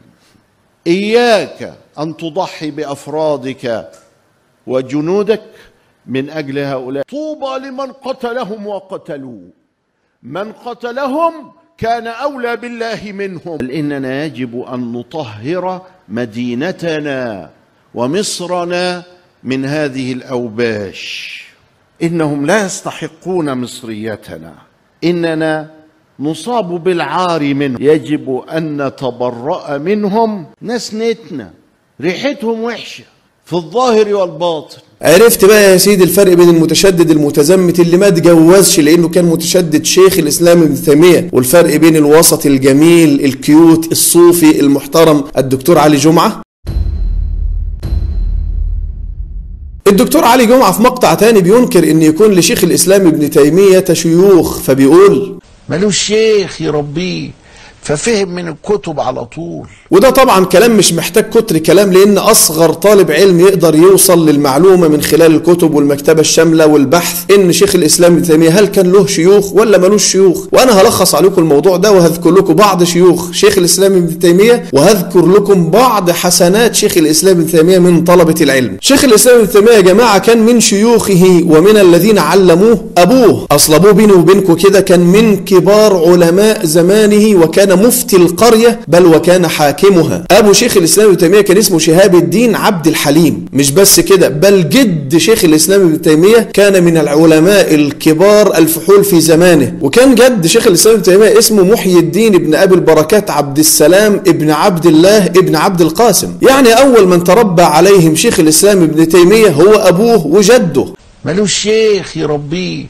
إياك 0.88 1.74
أن 2.00 2.18
تضحي 2.18 2.72
بأفرادك 2.72 3.90
وجنودك 4.68 5.42
من 6.08 6.30
أجل 6.30 6.60
هؤلاء. 6.60 7.04
طوبى 7.10 7.68
لمن 7.68 7.92
قتلهم 7.92 8.68
وقتلوه 8.68 9.42
من 10.24 10.52
قتلهم 10.52 11.34
كان 11.78 12.08
أولى 12.08 12.56
بالله 12.56 13.12
منهم. 13.12 13.58
بل 13.58 13.72
إننا 13.72 14.26
يجب 14.26 14.60
أن 14.60 14.92
نطهر 14.92 15.82
مدينتنا 16.10 17.50
ومصرنا 17.94 19.04
من 19.44 19.66
هذه 19.66 20.14
الأوباش. 20.14 21.44
إنهم 22.04 22.46
لا 22.46 22.66
يستحقون 22.66 23.58
مصريتنا. 23.58 24.54
إننا 25.04 25.72
نصاب 26.20 26.84
بالعار 26.84 27.54
منهم. 27.54 27.82
يجب 27.82 28.44
أن 28.52 28.88
نتبرأ 28.88 29.78
منهم. 29.78 30.46
ناس 30.62 30.94
نتنا. 30.94 31.52
ريحتهم 32.02 32.62
وحشة. 32.62 33.04
في 33.48 33.54
الظاهر 33.54 34.16
والباطن. 34.16 34.78
عرفت 35.02 35.46
بقى 35.46 35.72
يا 35.72 35.78
سيدي 35.78 36.04
الفرق 36.04 36.34
بين 36.34 36.50
المتشدد 36.50 37.12
المتزمت 37.12 37.80
اللي 37.80 37.98
ما 37.98 38.08
اتجوزش 38.08 38.80
لأنه 38.80 39.10
كان 39.10 39.26
متشدد 39.26 39.86
شيخ 39.86 40.18
الإسلام 40.18 40.62
ابن 40.62 40.76
تيمية 40.82 41.30
والفرق 41.34 41.76
بين 41.76 41.96
الوسط 41.96 42.46
الجميل 42.46 43.26
الكيوت 43.26 43.92
الصوفي 43.92 44.60
المحترم 44.60 45.24
الدكتور 45.38 45.78
علي 45.78 45.98
جمعة. 45.98 46.42
الدكتور 49.88 50.24
علي 50.26 50.46
جمعة 50.46 50.72
في 50.72 50.82
مقطع 50.82 51.14
تاني 51.14 51.42
بينكر 51.42 51.92
إن 51.92 52.02
يكون 52.02 52.32
لشيخ 52.32 52.64
الإسلام 52.64 53.08
ابن 53.08 53.30
تيمية 53.30 53.86
شيوخ 53.94 54.60
فبيقول 54.60 55.40
ملوش 55.70 55.98
شيخ 55.98 56.62
يربيه 56.62 57.30
ففهم 57.88 58.30
من 58.36 58.48
الكتب 58.48 59.00
على 59.00 59.26
طول. 59.26 59.68
وده 59.92 60.10
طبعا 60.10 60.46
كلام 60.46 60.78
مش 60.78 60.94
محتاج 60.94 61.24
كتر 61.30 61.58
كلام 61.58 61.94
لأن 61.94 62.18
أصغر 62.18 62.74
طالب 62.74 63.12
علم 63.12 63.40
يقدر 63.40 63.76
يوصل 63.76 64.30
للمعلومة 64.30 64.88
من 64.88 65.02
خلال 65.02 65.36
الكتب 65.36 65.74
والمكتبة 65.76 66.22
الشاملة 66.22 66.68
والبحث. 66.68 67.32
إن 67.32 67.52
شيخ 67.52 67.76
الإسلام 67.76 68.14
ابن 68.14 68.24
تيمية 68.24 68.50
هل 68.60 68.66
كان 68.66 68.92
له 68.92 69.06
شيوخ 69.06 69.54
ولا 69.54 69.78
ملوش 69.78 70.04
شيوخ؟ 70.12 70.46
وأنا 70.54 70.82
هلخص 70.82 71.16
عليكم 71.16 71.42
الموضوع 71.42 71.78
ده 71.78 71.92
وهذكر 71.92 72.32
لكم 72.32 72.54
بعض 72.54 72.84
شيوخ 72.84 73.32
شيخ 73.32 73.58
الإسلام 73.58 73.94
ابن 73.94 74.20
تيمية 74.20 74.64
وهذكر 74.74 75.26
لكم 75.28 75.70
بعض 75.72 76.12
حسنات 76.12 76.76
شيخ 76.76 76.98
الإسلام 76.98 77.38
ابن 77.40 77.48
تيمية 77.52 77.80
من 77.80 78.04
طلبة 78.04 78.36
العلم. 78.42 78.78
شيخ 78.82 79.04
الإسلام 79.04 79.40
ابن 79.40 79.50
تيمية 79.50 79.72
يا 79.72 79.82
جماعة 79.82 80.18
كان 80.18 80.46
من 80.46 80.60
شيوخه 80.60 81.44
ومن 81.50 81.78
الذين 81.78 82.18
علموه 82.18 82.86
أبوه. 82.98 83.48
أصل 83.52 83.74
أبوه 83.74 83.92
بيني 83.92 84.14
وبينكم 84.14 84.54
كده 84.56 84.80
كان 84.82 85.00
من 85.00 85.38
كبار 85.46 86.06
علماء 86.12 86.66
زمانه 86.66 87.40
وكان 87.44 87.77
مفتي 87.86 88.16
القرية 88.16 88.80
بل 88.88 89.06
وكان 89.06 89.48
حاكم 89.48 89.68
حاكمها. 89.68 90.24
أبو 90.32 90.54
شيخ 90.54 90.78
الإسلام 90.78 91.08
ابن 91.08 91.18
تيمية 91.18 91.42
كان 91.42 91.58
اسمه 91.58 91.80
شهاب 91.80 92.16
الدين 92.16 92.56
عبد 92.56 92.88
الحليم. 92.88 93.46
مش 93.54 93.72
بس 93.72 94.00
كده 94.00 94.30
بل 94.30 94.70
جد 94.70 95.18
شيخ 95.18 95.44
الإسلام 95.44 95.82
ابن 95.82 96.02
تيمية 96.02 96.40
كان 96.54 96.84
من 96.84 96.98
العلماء 96.98 97.76
الكبار 97.76 98.58
الفحول 98.58 99.04
في 99.04 99.22
زمانه. 99.22 99.74
وكان 99.82 100.16
جد 100.16 100.46
شيخ 100.46 100.68
الإسلام 100.68 100.96
ابن 100.96 101.04
تيمية 101.04 101.40
اسمه 101.40 101.64
محي 101.64 101.94
الدين 102.00 102.36
ابن 102.36 102.56
أبي 102.56 102.76
البركات 102.76 103.32
عبد 103.32 103.60
السلام 103.60 104.14
ابن 104.28 104.52
عبد 104.52 104.86
الله 104.86 105.26
ابن 105.26 105.56
عبد 105.56 105.82
القاسم. 105.82 106.34
يعني 106.50 106.70
أول 106.70 107.08
من 107.08 107.24
تربى 107.24 107.64
عليهم 107.64 108.16
شيخ 108.16 108.40
الإسلام 108.40 108.84
ابن 108.84 109.10
تيمية 109.10 109.50
هو 109.50 109.74
أبوه 109.74 110.28
وجده. 110.28 110.86
ملوش 111.26 111.54
شيخ 111.54 112.18
يربيه 112.18 112.86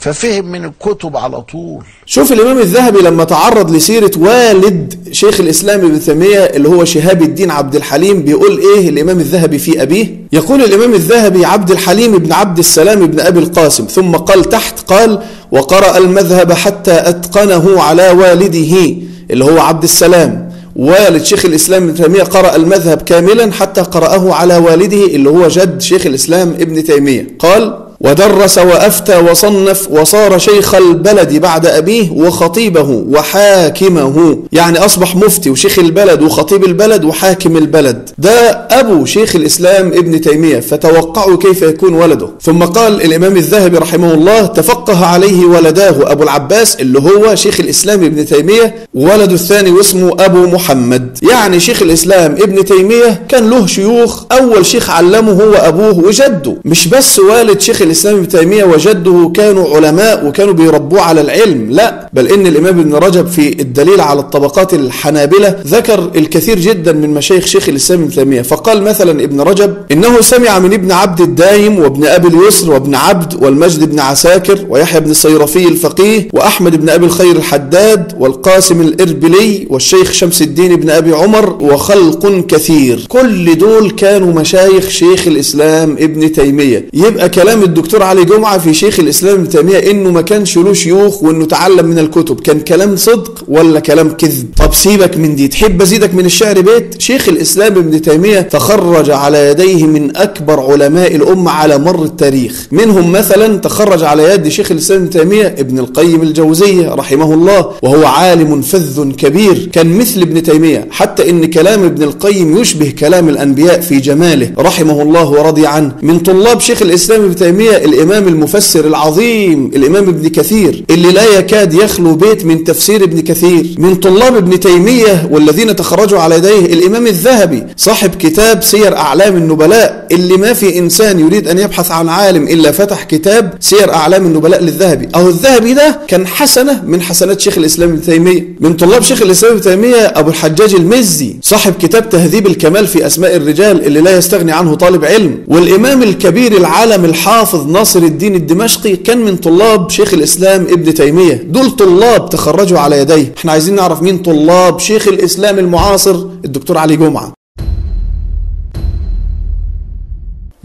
ففهم 0.00 0.44
من 0.44 0.64
الكتب 0.64 1.16
على 1.16 1.40
طول. 1.40 1.84
شوف 2.06 2.32
الإمام 2.32 2.58
الذهبي 2.58 2.98
لما 2.98 3.24
تعرض 3.24 3.70
لسيرة 3.70 4.10
والد 4.18 4.94
شيخ 5.12 5.40
الإسلام 5.40 5.80
ابن 5.80 6.00
تيمية 6.00 6.38
اللي 6.38 6.68
هو 6.68 6.84
شهاب 6.84 7.22
الدين 7.22 7.50
عبد 7.50 7.76
الحليم 7.76 8.22
بيقول 8.22 8.58
إيه 8.60 8.88
الإمام 8.88 9.18
الذهبي 9.20 9.58
في 9.58 9.82
أبيه؟ 9.82 10.06
يقول 10.32 10.62
الإمام 10.62 10.94
الذهبي 10.94 11.44
عبد 11.44 11.70
الحليم 11.70 12.18
بن 12.18 12.32
عبد 12.32 12.58
السلام 12.58 13.06
بن 13.06 13.20
أبي 13.20 13.38
القاسم 13.38 13.84
ثم 13.84 14.16
قال 14.16 14.44
تحت 14.44 14.80
قال 14.80 15.22
وقرأ 15.52 15.98
المذهب 15.98 16.52
حتى 16.52 16.92
أتقنه 16.92 17.82
على 17.82 18.10
والده 18.10 18.96
اللي 19.30 19.44
هو 19.44 19.58
عبد 19.58 19.82
السلام. 19.82 20.48
والد 20.76 21.22
شيخ 21.22 21.44
الإسلام 21.44 21.82
ابن 21.82 21.94
تيمية 21.94 22.22
قرأ 22.22 22.56
المذهب 22.56 23.02
كاملا 23.02 23.52
حتى 23.52 23.80
قرأه 23.80 24.34
على 24.34 24.56
والده 24.56 25.04
اللي 25.04 25.28
هو 25.30 25.48
جد 25.48 25.80
شيخ 25.80 26.06
الإسلام 26.06 26.48
ابن 26.48 26.84
تيمية. 26.84 27.26
قال 27.38 27.87
ودرس 28.00 28.58
وأفتى 28.58 29.16
وصنف 29.16 29.88
وصار 29.90 30.38
شيخ 30.38 30.74
البلد 30.74 31.36
بعد 31.36 31.66
أبيه 31.66 32.10
وخطيبه 32.10 33.04
وحاكمه. 33.10 34.38
يعني 34.52 34.78
أصبح 34.78 35.16
مفتي 35.16 35.50
وشيخ 35.50 35.78
البلد 35.78 36.22
وخطيب 36.22 36.64
البلد 36.64 37.04
وحاكم 37.04 37.56
البلد. 37.56 38.10
ده 38.18 38.50
أبو 38.70 39.04
شيخ 39.04 39.36
الإسلام 39.36 39.86
ابن 39.86 40.20
تيمية 40.20 40.60
فتوقعوا 40.60 41.36
كيف 41.36 41.62
يكون 41.62 41.94
ولده. 41.94 42.28
ثم 42.42 42.62
قال 42.62 43.02
الإمام 43.02 43.36
الذهبي 43.36 43.78
رحمه 43.78 44.14
الله 44.14 44.46
تفقه 44.46 45.06
عليه 45.06 45.44
ولداه 45.44 46.12
أبو 46.12 46.22
العباس 46.22 46.76
اللي 46.76 46.98
هو 46.98 47.34
شيخ 47.34 47.60
الإسلام 47.60 48.04
ابن 48.04 48.26
تيمية 48.26 48.74
وولده 48.94 49.34
الثاني 49.34 49.70
واسمه 49.70 50.16
أبو 50.18 50.46
محمد. 50.46 51.18
يعني 51.30 51.60
شيخ 51.60 51.82
الإسلام 51.82 52.32
ابن 52.32 52.64
تيمية 52.64 53.22
كان 53.28 53.50
له 53.50 53.66
شيوخ 53.66 54.22
أول 54.32 54.66
شيخ 54.66 54.90
علمه 54.90 55.32
هو 55.32 55.52
أبوه 55.54 55.98
وجده. 55.98 56.56
مش 56.64 56.88
بس 56.88 57.18
والد 57.18 57.60
شيخ 57.60 57.82
الإسلام 57.88 58.16
ابن 58.16 58.28
تيمية 58.28 58.64
وجده 58.64 59.32
كانوا 59.34 59.76
علماء 59.76 60.26
وكانوا 60.26 60.54
بيربوه 60.54 61.00
على 61.00 61.20
العلم. 61.20 61.70
لا 61.70 62.08
بل 62.12 62.28
إن 62.28 62.46
الإمام 62.46 62.78
ابن 62.78 62.94
رجب 62.94 63.26
في 63.26 63.60
الدليل 63.60 64.00
على 64.00 64.20
الطبقات 64.20 64.74
الحنابلة 64.74 65.54
ذكر 65.66 66.10
الكثير 66.16 66.58
جدا 66.58 66.92
من 66.92 67.14
مشايخ 67.14 67.46
شيخ 67.46 67.68
الإسلام 67.68 68.02
ابن 68.02 68.10
تيمية. 68.10 68.42
فقال 68.42 68.82
مثلا 68.82 69.24
ابن 69.24 69.40
رجب 69.40 69.74
إنه 69.92 70.20
سمع 70.20 70.58
من 70.58 70.72
ابن 70.72 70.92
عبد 70.92 71.20
الدايم 71.20 71.78
وابن 71.78 72.06
أبي 72.06 72.28
اليسر 72.28 72.70
وابن 72.70 72.94
عبد 72.94 73.44
والمجد 73.44 73.90
بن 73.90 74.00
عساكر 74.00 74.66
ويحيى 74.68 75.00
بن 75.00 75.10
الصيرفي 75.10 75.68
الفقيه 75.68 76.28
وأحمد 76.32 76.80
بن 76.80 76.88
أبي 76.88 77.06
الخير 77.06 77.36
الحداد 77.36 78.12
والقاسم 78.18 78.80
الإربلي 78.80 79.66
والشيخ 79.70 80.12
شمس 80.12 80.42
الدين 80.42 80.76
بن 80.76 80.90
أبي 80.90 81.12
عمر 81.12 81.58
وخلق 81.60 82.46
كثير. 82.46 83.06
كل 83.08 83.58
دول 83.58 83.90
كانوا 83.90 84.32
مشايخ 84.32 84.88
شيخ 84.88 85.26
الإسلام 85.26 85.96
ابن 85.98 86.32
تيمية. 86.32 86.86
يبقى 86.94 87.28
كلام 87.28 87.62
الدكتور 87.78 88.02
علي 88.02 88.24
جمعة 88.24 88.58
في 88.58 88.74
شيخ 88.74 89.00
الإسلام 89.00 89.34
ابن 89.34 89.48
تيمية 89.48 89.90
إنه 89.90 90.10
ما 90.10 90.22
كانش 90.22 90.56
له 90.58 90.72
شيوخ 90.72 91.22
وإنه 91.22 91.44
تعلم 91.44 91.86
من 91.86 91.98
الكتب. 91.98 92.40
كان 92.40 92.60
كلام 92.60 92.96
صدق 92.96 93.44
ولا 93.48 93.80
كلام 93.80 94.10
كذب؟ 94.10 94.46
طب 94.56 94.74
سيبك 94.74 95.16
من 95.16 95.36
دي. 95.36 95.48
تحب 95.48 95.82
أزيدك 95.82 96.14
من 96.14 96.24
الشعر 96.24 96.60
بيت؟ 96.60 97.00
شيخ 97.00 97.28
الإسلام 97.28 97.76
ابن 97.76 98.02
تيمية 98.02 98.40
تخرج 98.40 99.10
على 99.10 99.50
يديه 99.50 99.86
من 99.86 100.16
أكبر 100.16 100.60
علماء 100.60 101.14
الأمة 101.14 101.50
على 101.50 101.78
مر 101.78 102.04
التاريخ. 102.04 102.66
منهم 102.72 103.12
مثلا 103.12 103.56
تخرج 103.58 104.04
على 104.04 104.22
يد 104.22 104.48
شيخ 104.48 104.70
الإسلام 104.72 105.00
ابن 105.00 105.10
تيمية 105.10 105.46
ابن 105.46 105.78
القيم 105.78 106.22
الجوزية 106.22 106.94
رحمه 106.94 107.34
الله 107.34 107.70
وهو 107.82 108.06
عالم 108.06 108.60
فذ 108.60 109.10
كبير. 109.12 109.68
كان 109.72 109.98
مثل 109.98 110.20
ابن 110.22 110.42
تيمية 110.42 110.88
حتى 110.90 111.30
إن 111.30 111.44
كلام 111.44 111.84
ابن 111.84 112.02
القيم 112.02 112.56
يشبه 112.58 112.92
كلام 112.98 113.28
الأنبياء 113.28 113.80
في 113.80 114.00
جماله 114.00 114.50
رحمه 114.58 115.02
الله 115.02 115.30
ورضي 115.30 115.66
عنه. 115.66 115.92
من 116.02 116.18
طلاب 116.18 116.60
شيخ 116.60 116.82
الإسلام 116.82 117.22
ابن 117.24 117.34
تيمية 117.36 117.67
الإمام 117.76 118.28
المفسر 118.28 118.86
العظيم 118.86 119.70
الإمام 119.76 120.08
ابن 120.08 120.28
كثير 120.28 120.84
اللي 120.90 121.12
لا 121.12 121.38
يكاد 121.38 121.74
يخلو 121.74 122.14
بيت 122.14 122.44
من 122.44 122.64
تفسير 122.64 123.04
ابن 123.04 123.20
كثير 123.20 123.66
من 123.78 123.94
طلاب 123.94 124.36
ابن 124.36 124.60
تيمية 124.60 125.28
والذين 125.30 125.76
تخرجوا 125.76 126.18
على 126.18 126.36
يديه 126.36 126.66
الإمام 126.66 127.06
الذهبي 127.06 127.62
صاحب 127.76 128.10
كتاب 128.14 128.62
سير 128.62 128.96
أعلام 128.96 129.36
النبلاء 129.36 130.06
اللي 130.12 130.36
ما 130.36 130.52
في 130.52 130.78
إنسان 130.78 131.20
يريد 131.20 131.48
أن 131.48 131.58
يبحث 131.58 131.90
عن 131.90 132.08
عالم 132.08 132.48
إلا 132.48 132.72
فتح 132.72 133.02
كتاب 133.02 133.54
سير 133.60 133.94
أعلام 133.94 134.26
النبلاء 134.26 134.62
للذهبي. 134.62 135.08
أهو 135.14 135.28
الذهبي 135.28 135.74
ده 135.74 135.98
كان 136.08 136.26
حسنة 136.26 136.82
من 136.86 137.02
حسنات 137.02 137.40
شيخ 137.40 137.58
الإسلام 137.58 137.88
ابن 137.90 138.02
تيمية. 138.02 138.48
من 138.60 138.74
طلاب 138.76 139.02
شيخ 139.02 139.22
الإسلام 139.22 139.52
ابن 139.52 139.60
تيمية 139.62 140.12
أبو 140.16 140.30
الحجاج 140.30 140.74
المزي 140.74 141.36
صاحب 141.42 141.74
كتاب 141.82 142.08
تهذيب 142.08 142.46
الكمال 142.46 142.86
في 142.86 143.06
أسماء 143.06 143.36
الرجال 143.36 143.86
اللي 143.86 144.00
لا 144.00 144.16
يستغني 144.18 144.52
عنه 144.52 144.74
طالب 144.74 145.04
علم. 145.04 145.38
والإمام 145.48 146.02
الكبير 146.02 146.56
العالم 146.56 147.04
الحافظ 147.04 147.57
ناصر 147.66 148.02
الدين 148.02 148.34
الدمشقي 148.34 148.96
كان 148.96 149.18
من 149.18 149.36
طلاب 149.36 149.90
شيخ 149.90 150.14
الإسلام 150.14 150.62
ابن 150.62 150.94
تيمية. 150.94 151.34
دول 151.34 151.70
طلاب 151.70 152.28
تخرجوا 152.28 152.78
على 152.78 152.98
يديه 152.98 153.32
إحنا 153.38 153.52
عايزين 153.52 153.74
نعرف 153.74 154.02
مين 154.02 154.18
طلاب 154.18 154.78
شيخ 154.78 155.08
الإسلام 155.08 155.58
المعاصر؟ 155.58 156.14
الدكتور 156.44 156.78
علي 156.78 156.96
جمعة. 156.96 157.37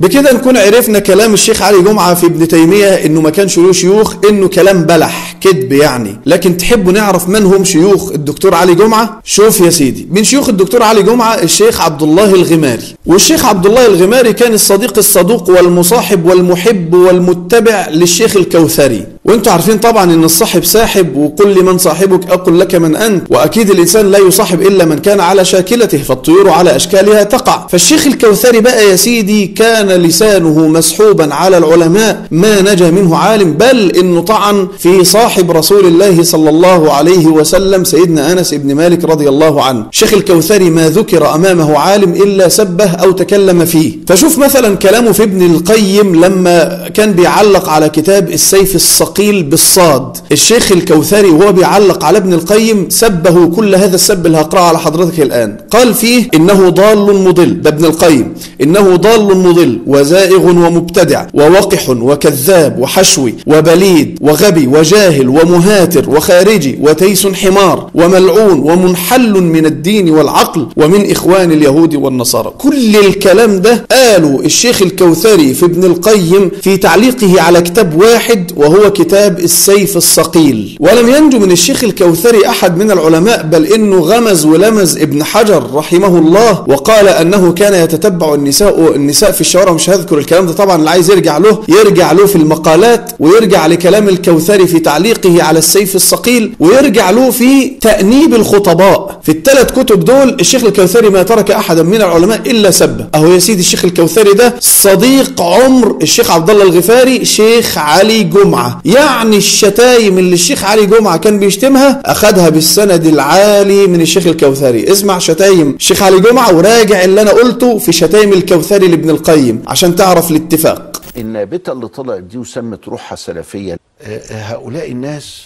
بكده 0.04 0.34
نكون 0.34 0.58
عرفنا 0.58 1.00
كلام 1.00 1.34
الشيخ 1.34 1.62
علي 1.62 1.82
جمعة 1.82 2.14
في 2.14 2.26
ابن 2.26 2.48
تيمية 2.48 2.88
إنه 2.88 3.22
ما 3.22 3.30
كانش 3.30 3.58
له 3.58 3.72
شيوخ 3.72 4.16
إنه 4.30 4.48
كلام 4.48 4.84
بلح 4.84 5.36
كذب 5.42 5.72
يعني. 5.72 6.20
لكن 6.26 6.58
تحبوا 6.58 6.92
نعرف 6.92 7.30
من 7.30 7.46
هم 7.46 7.64
شيوخ 7.64 8.12
الدكتور 8.12 8.56
علي 8.56 8.76
جمعة؟ 8.76 9.22
شوف 9.26 9.62
يا 9.62 9.70
سيدي 9.70 10.08
من 10.12 10.24
شيوخ 10.24 10.50
الدكتور 10.50 10.84
علي 10.84 11.04
جمعة 11.04 11.34
الشيخ 11.34 11.82
عبد 11.82 12.04
الله 12.04 12.36
الغماري. 12.36 12.96
والشيخ 13.06 13.46
عبد 13.46 13.66
الله 13.66 13.86
الغماري 13.86 14.34
كان 14.34 14.54
الصديق 14.54 14.98
الصدوق 14.98 15.50
والمصاحب 15.50 16.26
والمحب 16.26 16.94
والمتبع 16.94 17.88
للشيخ 17.90 18.36
الكوثري. 18.36 19.13
وانتوا 19.26 19.52
عارفين 19.52 19.78
طبعا 19.78 20.04
إن 20.04 20.24
الصاحب 20.24 20.64
ساحب 20.66 21.18
وقل 21.18 21.54
لمن 21.60 21.78
صاحبك 21.78 22.32
أقل 22.32 22.60
لك 22.60 22.76
من 22.76 22.96
أنت 22.96 23.24
وأكيد 23.30 23.70
الإنسان 23.70 24.12
لا 24.12 24.18
يصاحب 24.20 24.62
إلا 24.62 24.86
من 24.86 24.98
كان 25.00 25.20
على 25.20 25.46
شاكلته 25.46 25.98
فالطيور 25.98 26.50
على 26.50 26.76
أشكالها 26.76 27.24
تقع. 27.24 27.68
فالشيخ 27.68 28.08
الكوثري 28.08 28.60
بقى 28.62 28.90
يا 28.90 28.96
سيدي 28.96 29.48
كان 29.48 29.88
لسانه 29.88 30.68
مسحوبا 30.68 31.34
على 31.34 31.58
العلماء 31.58 32.24
ما 32.32 32.62
نجا 32.62 32.92
منه 32.92 33.18
عالم 33.18 33.54
بل 33.54 33.92
إنه 33.92 34.22
طعن 34.22 34.68
في 34.80 35.04
صاحب 35.04 35.52
رسول 35.52 35.86
الله 35.86 36.24
صلى 36.24 36.50
الله 36.50 36.94
عليه 36.94 37.26
وسلم 37.28 37.84
سيدنا 37.84 38.32
أنس 38.32 38.54
بن 38.54 38.76
مالك 38.76 39.06
رضي 39.06 39.30
الله 39.30 39.64
عنه. 39.64 39.86
الشيخ 39.92 40.14
الكوثري 40.14 40.70
ما 40.70 40.90
ذكر 40.90 41.36
أمامه 41.36 41.78
عالم 41.78 42.12
إلا 42.14 42.50
سبه 42.50 42.86
أو 42.92 43.12
تكلم 43.12 43.66
فيه. 43.66 43.94
فشوف 44.08 44.38
مثلا 44.40 44.76
كلامه 44.76 45.12
في 45.12 45.24
ابن 45.24 45.56
القيم 45.56 46.26
لما 46.26 46.88
كان 46.94 47.12
بيعلق 47.14 47.70
على 47.70 47.90
كتاب 47.90 48.30
السيف 48.30 48.76
الصقيل 49.14 49.44
بالصاد. 49.44 50.18
الشيخ 50.32 50.72
الكوثري 50.72 51.30
وهو 51.30 51.52
بيعلق 51.52 52.06
على 52.06 52.18
ابن 52.18 52.34
القيم 52.34 52.86
سبه 52.90 53.46
كل 53.48 53.76
هذا 53.76 53.96
السب 53.96 54.26
اللي 54.26 54.38
هقرأه 54.38 54.62
على 54.62 54.80
حضرتك 54.80 55.20
الآن. 55.20 55.58
قال 55.72 55.94
فيه 55.94 56.28
إنه 56.36 56.70
ضال 56.70 57.24
مضل. 57.24 57.62
ده 57.62 57.70
ابن 57.70 57.86
القيم. 57.86 58.34
إنه 58.62 58.96
ضال 58.96 59.38
مضل 59.38 59.80
وزائغ 59.88 60.46
ومبتدع 60.46 61.26
ووقح 61.34 61.90
وكذاب 61.90 62.80
وحشوي 62.80 63.34
وبليد 63.48 64.18
وغبي 64.22 64.68
وجاهل 64.68 65.30
ومهاتر 65.30 66.10
وخارجي 66.10 66.80
وتيس 66.82 67.28
حمار 67.28 67.90
وملعون 67.96 68.60
ومنحل 68.60 69.34
من 69.34 69.66
الدين 69.66 70.10
والعقل 70.10 70.68
ومن 70.78 71.12
إخوان 71.12 71.52
اليهود 71.52 71.96
والنصارى. 71.96 72.54
كل 72.58 72.96
الكلام 72.96 73.62
ده 73.62 73.86
قالوا 73.92 74.40
الشيخ 74.42 74.82
الكوثري 74.82 75.54
في 75.54 75.66
ابن 75.66 75.84
القيم 75.84 76.52
في 76.62 76.78
تعليقه 76.78 77.42
على 77.42 77.62
كتاب 77.62 78.02
واحد 78.02 78.52
وهو 78.56 78.92
كتاب 78.92 79.03
السيف 79.14 79.98
الصقيل. 79.98 80.78
ولم 80.80 81.10
ينجو 81.10 81.40
من 81.40 81.52
الشيخ 81.52 81.84
الكوثري 81.84 82.48
أحد 82.48 82.78
من 82.78 82.92
العلماء 82.92 83.44
بل 83.44 83.66
إنه 83.66 84.00
غمز 84.00 84.46
ولمز 84.46 84.98
ابن 84.98 85.24
حجر 85.24 85.70
رحمه 85.74 86.18
الله 86.20 86.64
وقال 86.68 87.08
أنه 87.08 87.52
كان 87.54 87.84
يتتبع 87.84 88.34
النساء 88.34 88.96
النساء 88.96 89.32
في 89.32 89.42
الشوارع 89.42 89.72
مش 89.74 89.90
هذكر 89.90 90.18
الكلام 90.18 90.46
ده 90.46 90.54
طبعا 90.54 90.76
اللي 90.76 90.90
عايز 90.90 91.12
يرجع 91.12 91.38
له 91.38 91.60
يرجع 91.70 92.12
له 92.12 92.26
في 92.26 92.36
المقالات 92.36 93.12
ويرجع 93.20 93.68
لكلام 93.68 94.10
الكوثري 94.10 94.68
في 94.68 94.80
تعليقه 94.80 95.44
على 95.44 95.60
السيف 95.60 95.96
الصقيل 95.96 96.54
ويرجع 96.60 97.10
له 97.10 97.32
في 97.32 97.70
تأنيب 97.82 98.34
الخطيب. 98.34 99.20
في 99.24 99.32
الثلاث 99.32 99.72
كتب 99.72 100.06
دول 100.06 100.38
الشيخ 100.40 100.64
الكوثري 100.64 101.10
ما 101.10 101.24
ترك 101.24 101.52
احدا 101.52 101.84
من 101.84 101.96
العلماء 101.96 102.42
إلا 102.46 102.72
سبه 102.72 103.08
أهو 103.16 103.34
يا 103.34 103.40
سيدي 103.40 103.60
الشيخ 103.60 103.86
الكوثري 103.86 104.34
ده 104.34 104.54
صديق 104.60 105.42
عمر 105.42 105.98
الشيخ 106.02 106.32
عبد 106.32 106.50
الله 106.50 106.64
الغماري 106.64 107.26
شيخ 107.26 107.78
علي 107.78 108.24
جمعة. 108.24 108.82
يعني 108.96 109.38
الشتايم 109.38 110.18
اللي 110.18 110.34
الشيخ 110.34 110.64
علي 110.64 110.86
جمعة 110.86 111.18
كان 111.18 111.40
بيشتمها 111.40 112.02
اخذها 112.06 112.50
بالسند 112.50 113.06
العالي 113.06 113.88
من 113.88 114.02
الشيخ 114.02 114.28
الكوثري. 114.28 114.92
اسمع 114.92 115.20
شتايم 115.20 115.70
الشيخ 115.70 116.04
علي 116.04 116.20
جمعة 116.20 116.56
وراجع 116.56 117.04
اللي 117.04 117.22
أنا 117.22 117.32
قلته 117.32 117.78
في 117.78 117.92
شتايم 117.92 118.34
الكوثري 118.34 118.88
لابن 118.88 119.10
القيم 119.10 119.64
عشان 119.68 119.96
تعرف 119.96 120.32
الاتفاق. 120.32 121.02
النابته 121.18 121.72
اللي 121.72 121.88
طلعت 121.88 122.24
دي 122.24 122.38
وسمت 122.38 122.88
روحها 122.88 123.16
سلفية 123.16 123.80
آه، 124.02 124.22
هؤلاء 124.32 124.92
الناس 124.92 125.42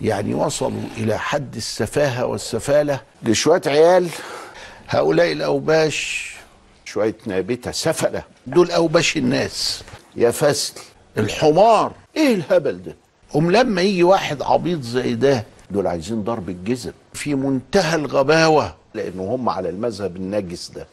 يعني 0.00 0.34
وصلوا 0.34 0.82
إلى 0.96 1.18
حد 1.18 1.56
السفاهة 1.56 2.26
والسفالة 2.26 3.00
لشوية 3.22 3.62
عيال. 3.66 4.06
هؤلاء 4.88 5.32
الأوباش 5.32 6.30
شوية 6.84 7.16
نابتة 7.26 7.70
سفلة 7.70 8.22
دول 8.46 8.70
أوباش 8.70 9.16
الناس. 9.16 9.80
يا 10.16 10.30
فاشل 10.30 10.72
الحمار. 11.18 11.92
إيه 12.16 12.34
الهبل 12.34 12.82
ده؟ 12.86 12.96
ام 13.36 13.50
لما 13.50 13.82
يجي 13.82 14.02
واحد 14.02 14.42
عبيط 14.42 14.82
زي 14.82 15.14
ده 15.14 15.44
دول 15.70 15.86
عايزين 15.86 16.22
ضرب 16.24 16.48
الجزم. 16.48 16.90
في 17.14 17.34
منتهى 17.34 17.96
الغباوة 17.96 18.74
لأنه 18.94 19.22
هم 19.34 19.48
على 19.48 19.68
المذهب 19.68 20.16
النجس 20.16 20.70
ده. 20.76 20.86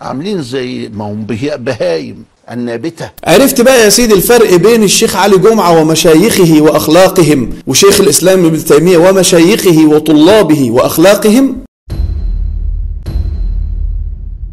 عاملين 0.00 0.42
زي 0.42 0.88
ما 0.94 1.04
هم 1.04 1.26
بهايم 1.56 2.24
النابتة. 2.50 3.10
عرفت 3.24 3.60
بقى 3.60 3.84
يا 3.84 3.88
سيدي 3.88 4.14
الفرق 4.14 4.54
بين 4.54 4.82
الشيخ 4.82 5.16
علي 5.16 5.38
جمعة 5.38 5.80
ومشايخه 5.80 6.62
وأخلاقهم 6.62 7.50
وشيخ 7.66 8.00
الإسلام 8.00 8.44
ابن 8.44 8.64
تيمية 8.64 8.98
ومشايخه 8.98 9.86
وطلابه 9.86 10.70
وأخلاقهم؟ 10.70 11.56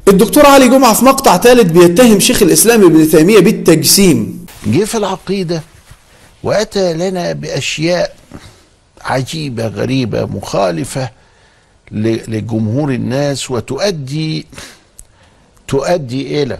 الدكتور 0.08 0.46
علي 0.46 0.68
جمعة 0.68 0.94
في 0.94 1.06
مقطع 1.06 1.38
ثالث 1.38 1.72
بيتهم 1.72 2.20
شيخ 2.20 2.42
الإسلام 2.42 2.84
ابن 2.84 3.10
تيمية 3.10 3.40
بالتجسيم. 3.40 4.46
جه 4.68 4.84
في 4.84 4.98
العقيدة 4.98 5.64
وأتى 6.44 6.94
لنا 6.94 7.34
بأشياء 7.34 8.16
عجيبة 9.02 9.68
غريبة 9.68 10.26
مخالفة 10.26 11.10
ل- 11.92 12.36
لجمهور 12.38 12.92
الناس 12.92 13.52
وتؤدي 13.52 14.46
تؤدي 15.68 16.44
إلى 16.44 16.58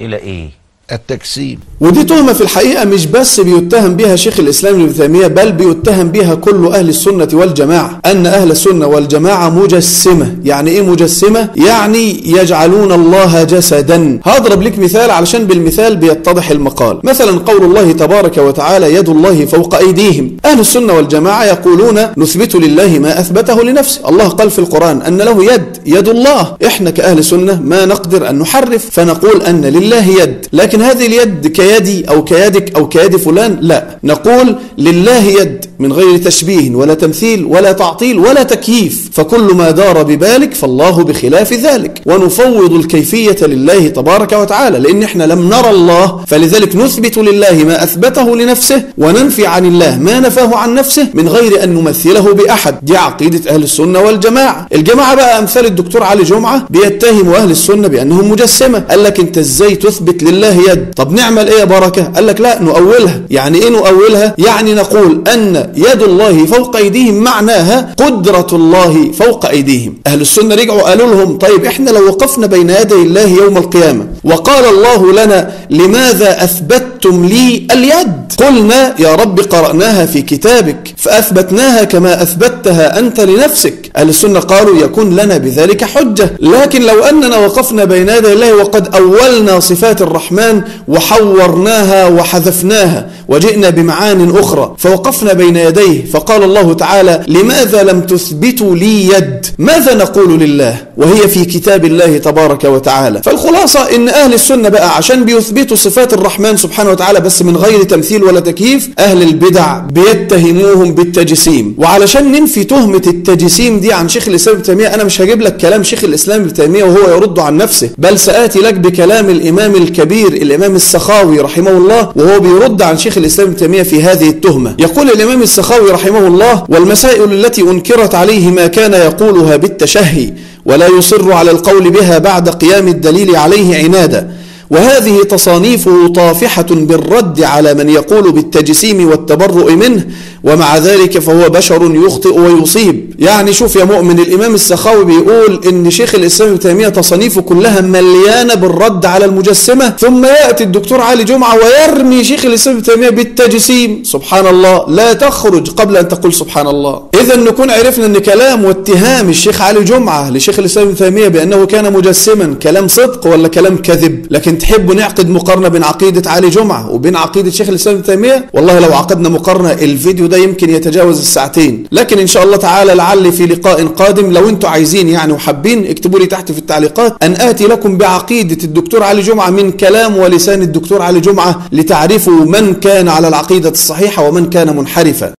إلى 0.00 0.16
إيه؟ 0.16 0.50
التجسيم 0.92 1.60
ودي 1.80 2.04
تهمة 2.04 2.32
في 2.32 2.40
الحقيقة 2.40 2.84
مش 2.84 3.06
بس 3.06 3.40
بيتهم 3.40 3.96
بها 3.96 4.16
شيخ 4.16 4.40
الإسلام 4.40 4.80
ابن 4.82 4.94
تيمية 4.94 5.26
بل 5.26 5.52
بيتهم 5.52 5.73
بها 5.90 6.34
كل 6.34 6.66
أهل 6.66 6.88
السنة 6.88 7.28
والجماعة 7.32 8.00
أن 8.06 8.26
أهل 8.26 8.50
السنة 8.50 8.86
والجماعة 8.86 9.48
مجسمة. 9.50 10.36
يعني 10.44 10.70
إيه 10.70 10.82
مجسمة؟ 10.82 11.48
يعني 11.56 12.30
يجعلون 12.30 12.92
الله 12.92 13.42
جسدا. 13.44 14.20
هضرب 14.24 14.62
لك 14.62 14.78
مثال 14.78 15.10
علشان 15.10 15.44
بالمثال 15.44 15.96
بيتضح 15.96 16.50
المقال. 16.50 17.00
مثلا 17.04 17.38
قول 17.38 17.64
الله 17.64 17.92
تبارك 17.92 18.38
وتعالى 18.38 18.94
يد 18.94 19.08
الله 19.08 19.44
فوق 19.44 19.74
أيديهم. 19.74 20.36
أهل 20.44 20.60
السنة 20.60 20.92
والجماعة 20.92 21.44
يقولون 21.44 21.98
نثبت 22.16 22.56
لله 22.56 22.98
ما 22.98 23.20
أثبته 23.20 23.62
لنفسه. 23.62 24.08
الله 24.08 24.28
قال 24.28 24.50
في 24.50 24.58
القرآن 24.58 25.02
أن 25.02 25.18
له 25.18 25.52
يد 25.52 25.64
يد 25.86 26.08
الله. 26.08 26.56
إحنا 26.66 26.90
كأهل 26.90 27.24
سنة 27.24 27.60
ما 27.60 27.84
نقدر 27.86 28.28
أن 28.30 28.38
نحرف 28.38 28.90
فنقول 28.90 29.42
أن 29.42 29.64
لله 29.64 30.08
يد. 30.22 30.46
لكن 30.52 30.82
هذه 30.82 31.06
اليد 31.06 31.46
كيدي 31.46 32.08
أو 32.08 32.24
كيدك 32.24 32.76
أو 32.76 32.88
كيد 32.88 33.16
فلان؟ 33.16 33.58
لا. 33.60 33.98
نقول 34.04 34.56
لله 34.78 35.22
يد. 35.22 35.64
من 35.78 35.92
غير 35.92 36.16
تشبيه 36.16 36.70
ولا 36.70 36.94
تمثيل 36.94 37.44
ولا 37.44 37.72
تعطيل 37.72 38.18
ولا 38.18 38.42
تكييف. 38.42 39.03
فكل 39.14 39.54
ما 39.54 39.70
دار 39.70 40.02
ببالك 40.02 40.54
فالله 40.54 41.04
بخلاف 41.04 41.52
ذلك. 41.52 42.00
ونفوض 42.06 42.72
الكيفية 42.72 43.36
لله 43.42 43.88
تبارك 43.88 44.32
وتعالى 44.32 44.78
لأن 44.78 45.02
إحنا 45.02 45.24
لم 45.24 45.48
نرى 45.48 45.70
الله 45.70 46.20
فلذلك 46.26 46.76
نثبت 46.76 47.18
لله 47.18 47.64
ما 47.66 47.82
أثبته 47.84 48.36
لنفسه 48.36 48.82
وننفي 48.98 49.46
عن 49.46 49.64
الله 49.66 49.98
ما 49.98 50.20
نفاه 50.20 50.56
عن 50.56 50.74
نفسه 50.74 51.06
من 51.14 51.28
غير 51.28 51.64
أن 51.64 51.74
نمثله 51.74 52.34
بأحد. 52.34 52.74
دي 52.82 52.96
عقيدة 52.96 53.50
أهل 53.54 53.62
السنة 53.62 54.00
والجماعة. 54.00 54.66
الجماعة 54.74 55.14
بقى 55.14 55.38
أمثال 55.38 55.66
الدكتور 55.66 56.02
علي 56.02 56.22
جمعة 56.22 56.66
بيتهموا 56.70 57.36
أهل 57.36 57.50
السنة 57.50 57.88
بأنهم 57.88 58.30
مجسمة. 58.30 58.78
قال 58.90 59.04
لك 59.04 59.20
أنت 59.20 59.38
إزاي 59.38 59.74
تثبت 59.74 60.22
لله 60.22 60.70
يد؟ 60.70 60.94
طب 60.96 61.12
نعمل 61.12 61.48
إيه 61.48 61.58
يا 61.60 61.64
بركة؟ 61.64 62.02
قال 62.02 62.26
لك 62.26 62.40
لا 62.40 62.62
نؤولها. 62.62 63.20
يعني 63.30 63.58
إيه 63.62 63.68
نؤولها؟ 63.70 64.34
يعني 64.38 64.74
نقول 64.74 65.22
أن 65.34 65.72
يد 65.76 66.02
الله 66.02 66.46
فوق 66.46 66.76
أيديهم 66.76 67.14
معناها 67.14 67.94
قدرة 67.98 68.46
الله 68.52 69.03
فوق 69.12 69.46
أيديهم. 69.46 69.94
أهل 70.06 70.20
السنة 70.20 70.54
رجعوا 70.54 70.82
قالوا 70.82 71.14
لهم 71.14 71.38
طيب 71.38 71.64
إحنا 71.64 71.90
لو 71.90 72.06
وقفنا 72.06 72.46
بين 72.46 72.70
يدي 72.70 72.94
الله 72.94 73.28
يوم 73.28 73.56
القيامة 73.56 74.06
وقال 74.24 74.64
الله 74.64 75.12
لنا 75.12 75.52
لماذا 75.70 76.44
أثبتم 76.44 77.24
لي 77.24 77.66
اليد؟ 77.72 78.32
قلنا 78.38 78.94
يا 79.00 79.14
رب 79.14 79.40
قرأناها 79.40 80.06
في 80.06 80.22
كتابك. 80.22 80.93
فأثبتناها 81.04 81.84
كما 81.84 82.22
أثبتها 82.22 82.98
أنت 82.98 83.20
لنفسك. 83.20 83.90
أهل 83.96 84.08
السنة 84.08 84.40
قالوا 84.40 84.78
يكون 84.84 85.16
لنا 85.16 85.36
بذلك 85.36 85.84
حجة. 85.84 86.30
لكن 86.40 86.82
لو 86.82 87.04
أننا 87.04 87.36
وقفنا 87.38 87.84
بين 87.84 88.08
يدي 88.08 88.32
الله 88.32 88.54
وقد 88.56 88.94
أولنا 88.94 89.60
صفات 89.60 90.02
الرحمن 90.02 90.62
وحورناها 90.88 92.06
وحذفناها 92.08 93.06
وجئنا 93.28 93.70
بمعان 93.70 94.30
أخرى 94.36 94.74
فوقفنا 94.78 95.32
بين 95.32 95.56
يديه 95.56 96.04
فقال 96.12 96.42
الله 96.42 96.74
تعالى 96.74 97.24
لماذا 97.28 97.82
لم 97.82 98.00
تثبتوا 98.00 98.74
لي 98.76 99.06
يد؟ 99.08 99.46
ماذا 99.58 99.94
نقول 99.94 100.40
لله؟ 100.40 100.76
وهي 100.96 101.28
في 101.28 101.44
كتاب 101.44 101.84
الله 101.84 102.18
تبارك 102.18 102.64
وتعالى. 102.64 103.22
فالخلاصة 103.22 103.80
إن 103.96 104.08
أهل 104.08 104.34
السنة 104.34 104.68
بقى 104.68 104.96
عشان 104.96 105.24
بيثبتوا 105.24 105.76
صفات 105.76 106.12
الرحمن 106.12 106.56
سبحانه 106.56 106.90
وتعالى 106.90 107.20
بس 107.20 107.42
من 107.42 107.56
غير 107.56 107.82
تمثيل 107.82 108.24
ولا 108.24 108.40
تكييف 108.40 108.88
أهل 108.98 109.22
البدع 109.22 109.78
بيتهموهم 109.78 110.93
بالتجسيم. 110.94 111.74
وعلشان 111.78 112.32
ننفي 112.32 112.64
تهمة 112.64 113.02
التجسيم 113.06 113.80
دي 113.80 113.92
عن 113.92 114.08
شيخ 114.08 114.28
الإسلام 114.28 114.56
ابن 114.56 114.64
تيمية 114.64 114.94
أنا 114.94 115.04
مش 115.04 115.20
هجيب 115.20 115.40
لك 115.42 115.56
كلام 115.56 115.82
شيخ 115.82 116.04
الإسلام 116.04 116.40
ابن 116.40 116.52
تيمية 116.54 116.84
وهو 116.84 117.16
يرد 117.16 117.38
عن 117.38 117.56
نفسه. 117.56 117.90
بل 117.98 118.18
سآتي 118.18 118.58
لك 118.58 118.74
بكلام 118.74 119.30
الإمام 119.30 119.74
الكبير 119.74 120.26
الإمام 120.26 120.74
السخاوي 120.74 121.40
رحمه 121.40 121.70
الله 121.70 122.12
وهو 122.16 122.40
بيرد 122.40 122.82
عن 122.82 122.98
شيخ 122.98 123.18
الإسلام 123.18 123.48
ابن 123.48 123.56
تيمية 123.56 123.82
في 123.82 124.02
هذه 124.02 124.28
التهمة. 124.28 124.76
يقول 124.78 125.10
الإمام 125.10 125.42
السخاوي 125.42 125.90
رحمه 125.90 126.26
الله 126.26 126.64
والمسائل 126.68 127.32
التي 127.32 127.62
أنكرت 127.62 128.14
عليه 128.14 128.50
ما 128.50 128.66
كان 128.66 128.92
يقولها 128.92 129.56
بالتشهي 129.56 130.32
ولا 130.66 130.86
يصر 130.98 131.32
على 131.32 131.50
القول 131.50 131.90
بها 131.90 132.18
بعد 132.18 132.48
قيام 132.48 132.88
الدليل 132.88 133.36
عليه 133.36 133.84
عنادا 133.84 134.30
وهذه 134.74 135.22
تصانيفه 135.22 136.08
طافحة 136.08 136.66
بالرد 136.70 137.42
على 137.42 137.74
من 137.74 137.88
يقول 137.88 138.32
بالتجسيم 138.32 139.08
والتبرؤ 139.08 139.72
منه 139.72 140.06
ومع 140.44 140.78
ذلك 140.78 141.18
فهو 141.18 141.48
بشر 141.48 141.94
يخطئ 141.94 142.38
ويصيب. 142.40 143.14
يعني 143.18 143.52
شوف 143.52 143.76
يا 143.76 143.84
مؤمن 143.84 144.18
الإمام 144.18 144.54
السخاوي 144.54 145.04
بيقول 145.04 145.60
إن 145.66 145.90
شيخ 145.90 146.14
الإسلام 146.14 146.50
ابن 146.50 146.58
تيمية 146.58 146.88
تصانيفه 146.88 147.40
كلها 147.40 147.80
مليانة 147.80 148.54
بالرد 148.54 149.06
على 149.06 149.24
المجسمة. 149.24 149.94
ثم 149.98 150.24
يأتي 150.24 150.64
الدكتور 150.64 151.00
علي 151.00 151.24
جمعة 151.24 151.56
ويرمي 151.56 152.24
شيخ 152.24 152.44
الإسلام 152.44 152.76
ابن 152.76 152.84
تيمية 152.84 153.10
بالتجسيم. 153.10 154.02
سبحان 154.04 154.46
الله 154.46 154.84
لا 154.88 155.12
تخرج 155.12 155.70
قبل 155.70 155.96
أن 155.96 156.08
تقول 156.08 156.32
سبحان 156.32 156.66
الله. 156.66 157.02
إذا 157.20 157.36
نكون 157.36 157.70
عرفنا 157.70 158.06
أن 158.06 158.18
كلام 158.18 158.64
واتهام 158.64 159.28
الشيخ 159.28 159.60
علي 159.60 159.84
جمعة 159.84 160.30
لشيخ 160.30 160.58
الإسلام 160.58 160.86
ابن 160.86 160.96
تيمية 160.96 161.28
بأنه 161.28 161.66
كان 161.66 161.92
مجسما 161.92 162.54
كلام 162.62 162.88
صدق 162.88 163.26
ولا 163.26 163.48
كلام 163.48 163.76
كذب؟ 163.76 164.26
لكن 164.30 164.58
تحبوا 164.64 164.94
نعقد 164.94 165.28
مقارنة 165.28 165.68
بين 165.68 165.84
عقيدة 165.84 166.30
علي 166.30 166.48
جمعة 166.48 166.90
وبين 166.90 167.16
عقيدة 167.16 167.50
شيخ 167.50 167.68
الإسلام 167.68 167.94
ابن 167.96 168.04
تيمية؟ 168.04 168.46
والله 168.54 168.78
لو 168.78 168.94
عقدنا 168.94 169.28
مقارنة 169.28 169.72
الفيديو 169.72 170.26
ده 170.26 170.36
يمكن 170.36 170.70
يتجاوز 170.70 171.18
الساعتين. 171.18 171.86
لكن 171.92 172.18
إن 172.18 172.26
شاء 172.26 172.42
الله 172.44 172.56
تعالى 172.56 172.94
لعل 172.94 173.32
في 173.32 173.46
لقاء 173.46 173.86
قادم 173.86 174.32
لو 174.32 174.48
أنتم 174.48 174.68
عايزين 174.68 175.08
يعني 175.08 175.32
وحابين 175.32 175.86
اكتبوا 175.86 176.18
لي 176.18 176.26
تحت 176.26 176.52
في 176.52 176.58
التعليقات 176.58 177.16
أن 177.22 177.32
آتي 177.32 177.66
لكم 177.66 177.98
بعقيدة 177.98 178.64
الدكتور 178.64 179.02
علي 179.02 179.22
جمعة 179.22 179.50
من 179.50 179.72
كلام 179.72 180.16
ولسان 180.16 180.62
الدكتور 180.62 181.02
علي 181.02 181.20
جمعة 181.20 181.62
لتعرفوا 181.72 182.44
من 182.44 182.74
كان 182.74 183.08
على 183.08 183.28
العقيدة 183.28 183.68
الصحيحة 183.68 184.28
ومن 184.28 184.50
كان 184.50 184.76
منحرفا. 184.76 185.32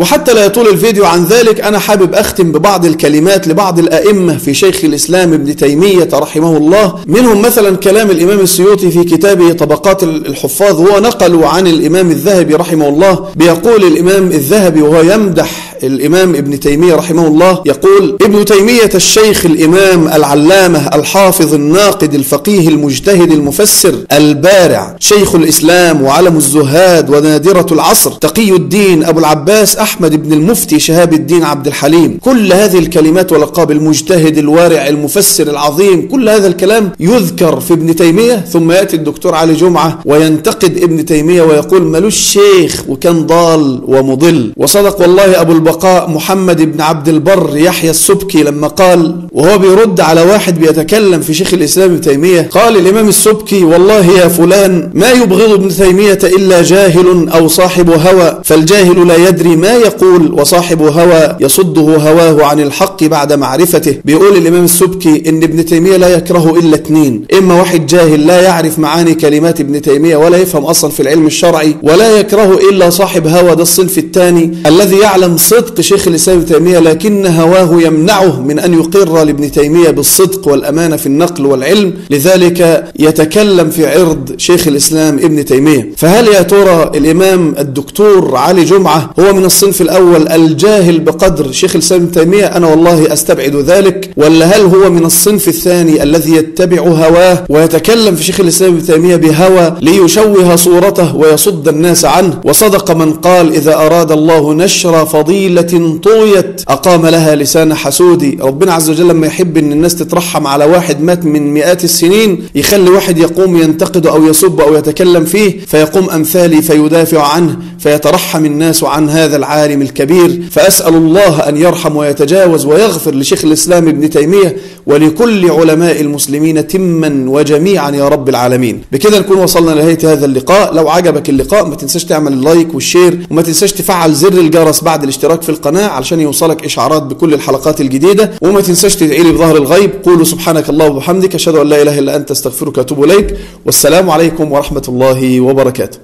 وحتى 0.00 0.34
لا 0.34 0.44
يطول 0.44 0.68
الفيديو 0.68 1.04
عن 1.04 1.24
ذلك 1.24 1.60
أنا 1.60 1.78
حابب 1.78 2.14
أختم 2.14 2.52
ببعض 2.52 2.84
الكلمات 2.86 3.48
لبعض 3.48 3.78
الأئمة 3.78 4.38
في 4.38 4.54
شيخ 4.54 4.84
الإسلام 4.84 5.32
ابن 5.32 5.56
تيمية 5.56 6.08
رحمه 6.14 6.56
الله. 6.56 6.94
منهم 7.06 7.42
مثلا 7.42 7.76
كلام 7.76 8.10
الإمام 8.10 8.40
السيوطي 8.40 8.90
في 8.90 9.04
كتابه 9.04 9.52
طبقات 9.52 10.02
الحفاظ 10.02 10.80
هو 10.80 11.00
نقل 11.00 11.44
عن 11.44 11.66
الإمام 11.66 12.10
الذهبي 12.10 12.54
رحمه 12.54 12.88
الله. 12.88 13.28
بيقول 13.36 13.84
الإمام 13.84 14.26
الذهبي 14.26 14.82
وهو 14.82 15.02
يمدح 15.02 15.76
الإمام 15.82 16.34
ابن 16.34 16.60
تيمية 16.60 16.94
رحمه 16.94 17.26
الله 17.26 17.62
يقول 17.66 18.16
ابن 18.22 18.44
تيمية 18.44 18.90
الشيخ 18.94 19.46
الإمام 19.46 20.08
العلامة 20.08 20.90
الحافظ 20.94 21.54
الناقد 21.54 22.14
الفقيه 22.14 22.68
المجتهد 22.68 23.32
المفسر 23.32 23.94
البارع 24.12 24.96
شيخ 25.00 25.34
الإسلام 25.34 26.02
وعلم 26.02 26.36
الزهاد 26.36 27.10
ونادرة 27.10 27.66
العصر 27.72 28.10
تقي 28.10 28.50
الدين 28.50 29.04
أبو 29.04 29.18
العباس 29.20 29.76
أحمد 29.76 29.89
بن 29.98 30.32
المفتي 30.32 30.78
شهاب 30.78 31.12
الدين 31.12 31.44
عبد 31.44 31.66
الحليم. 31.66 32.18
كل 32.22 32.52
هذه 32.52 32.78
الكلمات 32.78 33.32
ولقاب 33.32 33.70
المجتهد 33.70 34.38
الوارع 34.38 34.88
المفسر 34.88 35.50
العظيم 35.50 36.08
كل 36.08 36.28
هذا 36.28 36.46
الكلام 36.46 36.92
يذكر 37.00 37.60
في 37.60 37.74
ابن 37.74 37.96
تيمية 37.96 38.36
ثم 38.52 38.70
يأتي 38.72 38.96
الدكتور 38.96 39.34
علي 39.34 39.54
جمعة 39.54 39.98
وينتقد 40.04 40.78
ابن 40.82 41.04
تيمية 41.04 41.42
ويقول 41.42 41.82
ملوش 41.82 42.16
شيخ 42.16 42.84
وكان 42.88 43.26
ضال 43.26 43.80
ومضل 43.86 44.52
وصدق 44.56 45.00
والله 45.00 45.40
أبو 45.40 45.52
البقاء 45.52 46.10
محمد 46.10 46.62
بن 46.72 46.80
عبد 46.80 47.08
البر 47.08 47.50
يحيى 47.56 47.90
السبكي 47.90 48.42
لما 48.42 48.66
قال 48.68 49.16
وهو 49.32 49.58
بيرد 49.58 50.00
على 50.00 50.22
واحد 50.22 50.58
بيتكلم 50.60 51.20
في 51.20 51.34
شيخ 51.34 51.54
الإسلام 51.54 51.90
ابن 51.90 52.00
تيمية 52.00 52.48
قال 52.50 52.76
الإمام 52.76 53.08
السبكي 53.08 53.64
والله 53.64 54.06
يا 54.18 54.28
فلان 54.28 54.90
ما 54.94 55.10
يبغض 55.10 55.52
ابن 55.52 55.68
تيمية 55.68 56.18
إلا 56.24 56.62
جاهل 56.62 57.28
أو 57.28 57.48
صاحب 57.48 57.90
هوى 57.90 58.40
فالجاهل 58.44 59.08
لا 59.08 59.16
يدري 59.28 59.56
ما 59.56 59.74
يقول 59.80 60.32
وصاحب 60.32 60.82
هوى 60.82 61.36
يصده 61.40 61.82
هواه 61.82 62.44
عن 62.44 62.60
الحق 62.60 63.04
بعد 63.04 63.32
معرفته. 63.32 63.96
بيقول 64.04 64.36
الإمام 64.36 64.64
السبكي 64.64 65.22
إن 65.28 65.42
ابن 65.42 65.64
تيمية 65.64 65.96
لا 65.96 66.08
يكره 66.08 66.58
إلا 66.58 66.74
اثنين 66.74 67.24
إما 67.38 67.54
واحد 67.54 67.86
جاهل 67.86 68.26
لا 68.26 68.42
يعرف 68.42 68.78
معاني 68.78 69.14
كلمات 69.14 69.60
ابن 69.60 69.82
تيمية 69.82 70.16
ولا 70.16 70.36
يفهم 70.38 70.64
أصلا 70.64 70.90
في 70.90 71.00
العلم 71.00 71.26
الشرعي 71.26 71.76
ولا 71.82 72.18
يكره 72.18 72.58
إلا 72.70 72.90
صاحب 72.90 73.26
هوى 73.26 73.54
ده 73.56 73.62
الصنف 73.62 73.98
الثاني 73.98 74.52
الذي 74.66 74.96
يعلم 74.98 75.36
صدق 75.36 75.80
شيخ 75.80 76.08
الإسلام 76.08 76.36
ابن 76.38 76.46
تيمية 76.46 76.78
لكن 76.78 77.26
هواه 77.26 77.82
يمنعه 77.82 78.40
من 78.40 78.58
أن 78.58 78.74
يقر 78.74 79.24
لابن 79.24 79.50
تيمية 79.52 79.90
بالصدق 79.90 80.48
والأمانة 80.48 80.96
في 80.96 81.06
النقل 81.06 81.46
والعلم. 81.46 81.94
لذلك 82.10 82.84
يتكلم 82.98 83.70
في 83.70 83.86
عرض 83.86 84.34
شيخ 84.38 84.68
الإسلام 84.68 85.14
ابن 85.18 85.44
تيمية. 85.44 85.90
فهل 85.96 86.28
يا 86.28 86.42
ترى 86.42 86.90
الإمام 86.94 87.54
الدكتور 87.58 88.36
علي 88.36 88.64
جمعة 88.64 89.10
هو 89.20 89.32
من 89.32 89.44
الصنف 89.44 89.69
الأول 89.80 90.28
الجاهل 90.28 91.00
بقدر. 91.00 91.52
شيخ 91.52 91.74
الإسلام 91.74 92.00
ابن 92.00 92.12
تيمية 92.12 92.44
أنا 92.44 92.66
والله 92.66 93.12
أستبعد 93.12 93.56
ذلك 93.56 94.10
ولا 94.16 94.46
هل 94.46 94.60
هو 94.60 94.90
من 94.90 95.04
الصنف 95.04 95.48
الثاني 95.48 96.02
الذي 96.02 96.32
يتبع 96.36 96.80
هواه 96.80 97.44
ويتكلم 97.48 98.14
في 98.16 98.22
شيخ 98.24 98.40
الإسلام 98.40 98.74
ابن 98.74 98.86
تيمية 98.86 99.16
بهوى 99.16 99.74
ليشوه 99.80 100.56
صورته 100.56 101.16
ويصد 101.16 101.68
الناس 101.68 102.04
عنه؟ 102.04 102.40
وصدق 102.44 102.90
من 102.90 103.12
قال 103.12 103.52
إذا 103.54 103.74
أراد 103.74 104.12
الله 104.12 104.54
نشر 104.54 105.06
فضيلة 105.06 105.98
طويت 106.02 106.62
أقام 106.68 107.06
لها 107.06 107.34
لسان 107.34 107.74
حسودي. 107.74 108.38
ربنا 108.40 108.72
عز 108.72 108.90
وجل 108.90 109.08
لما 109.08 109.26
يحب 109.26 109.56
أن 109.56 109.72
الناس 109.72 109.94
تترحم 109.94 110.46
على 110.46 110.64
واحد 110.64 111.02
مات 111.02 111.24
من 111.24 111.54
مئات 111.54 111.84
السنين 111.84 112.42
يخلي 112.54 112.90
واحد 112.90 113.18
يقوم 113.18 113.62
ينتقد 113.62 114.06
أو 114.06 114.26
يسب 114.26 114.60
أو 114.60 114.74
يتكلم 114.74 115.24
فيه 115.24 115.60
فيقوم 115.66 116.10
أمثالي 116.10 116.62
فيدافع 116.62 117.26
عنه 117.26 117.56
فيترحم 117.78 118.44
الناس 118.44 118.84
عن 118.84 119.10
هذا 119.10 119.36
العالم. 119.36 119.59
الكبير 119.66 120.42
فأسأل 120.50 120.94
الله 120.94 121.48
أن 121.48 121.56
يرحم 121.56 121.96
ويتجاوز 121.96 122.66
ويغفر 122.66 123.14
لشيخ 123.14 123.44
الإسلام 123.44 123.88
ابن 123.88 124.10
تيمية 124.10 124.56
ولكل 124.86 125.50
علماء 125.50 126.00
المسلمين 126.00 126.66
تما 126.66 127.30
وجميعا 127.30 127.90
يا 127.90 128.08
رب 128.08 128.28
العالمين. 128.28 128.82
بكده 128.92 129.18
نكون 129.18 129.38
وصلنا 129.38 129.70
لنهاية 129.70 129.98
هذا 130.12 130.26
اللقاء. 130.26 130.74
لو 130.74 130.88
عجبك 130.88 131.28
اللقاء 131.28 131.66
ما 131.66 131.74
تنساش 131.74 132.04
تعمل 132.04 132.32
ال 132.32 132.40
like 132.40 132.74
وال 132.74 132.89
share 132.89 133.26
وما 133.30 133.42
تنساش 133.42 133.72
تفعل 133.72 134.12
زر 134.12 134.32
الجرس 134.32 134.84
بعد 134.84 135.02
الاشتراك 135.02 135.42
في 135.42 135.48
القناة 135.48 135.86
علشان 135.86 136.20
يوصلك 136.20 136.64
إشعارات 136.64 137.02
بكل 137.02 137.34
الحلقات 137.34 137.80
الجديدة. 137.80 138.30
وما 138.42 138.60
تنساش 138.60 138.96
تدعي 138.96 139.22
لي 139.22 139.32
بظهر 139.32 139.56
الغيب. 139.56 139.90
قولوا 140.04 140.24
سبحانك 140.24 140.68
اللهم 140.70 140.86
وبحمدك 140.86 141.34
أشهد 141.34 141.54
أن 141.54 141.66
لا 141.66 141.82
إله 141.82 141.98
إلا 141.98 142.16
أنت 142.16 142.30
أستغفرك 142.30 142.78
وأتوب 142.78 143.04
إليك. 143.04 143.36
والسلام 143.66 144.10
عليكم 144.10 144.52
ورحمة 144.52 144.82
الله 144.88 145.40
وبركاته. 145.40 145.98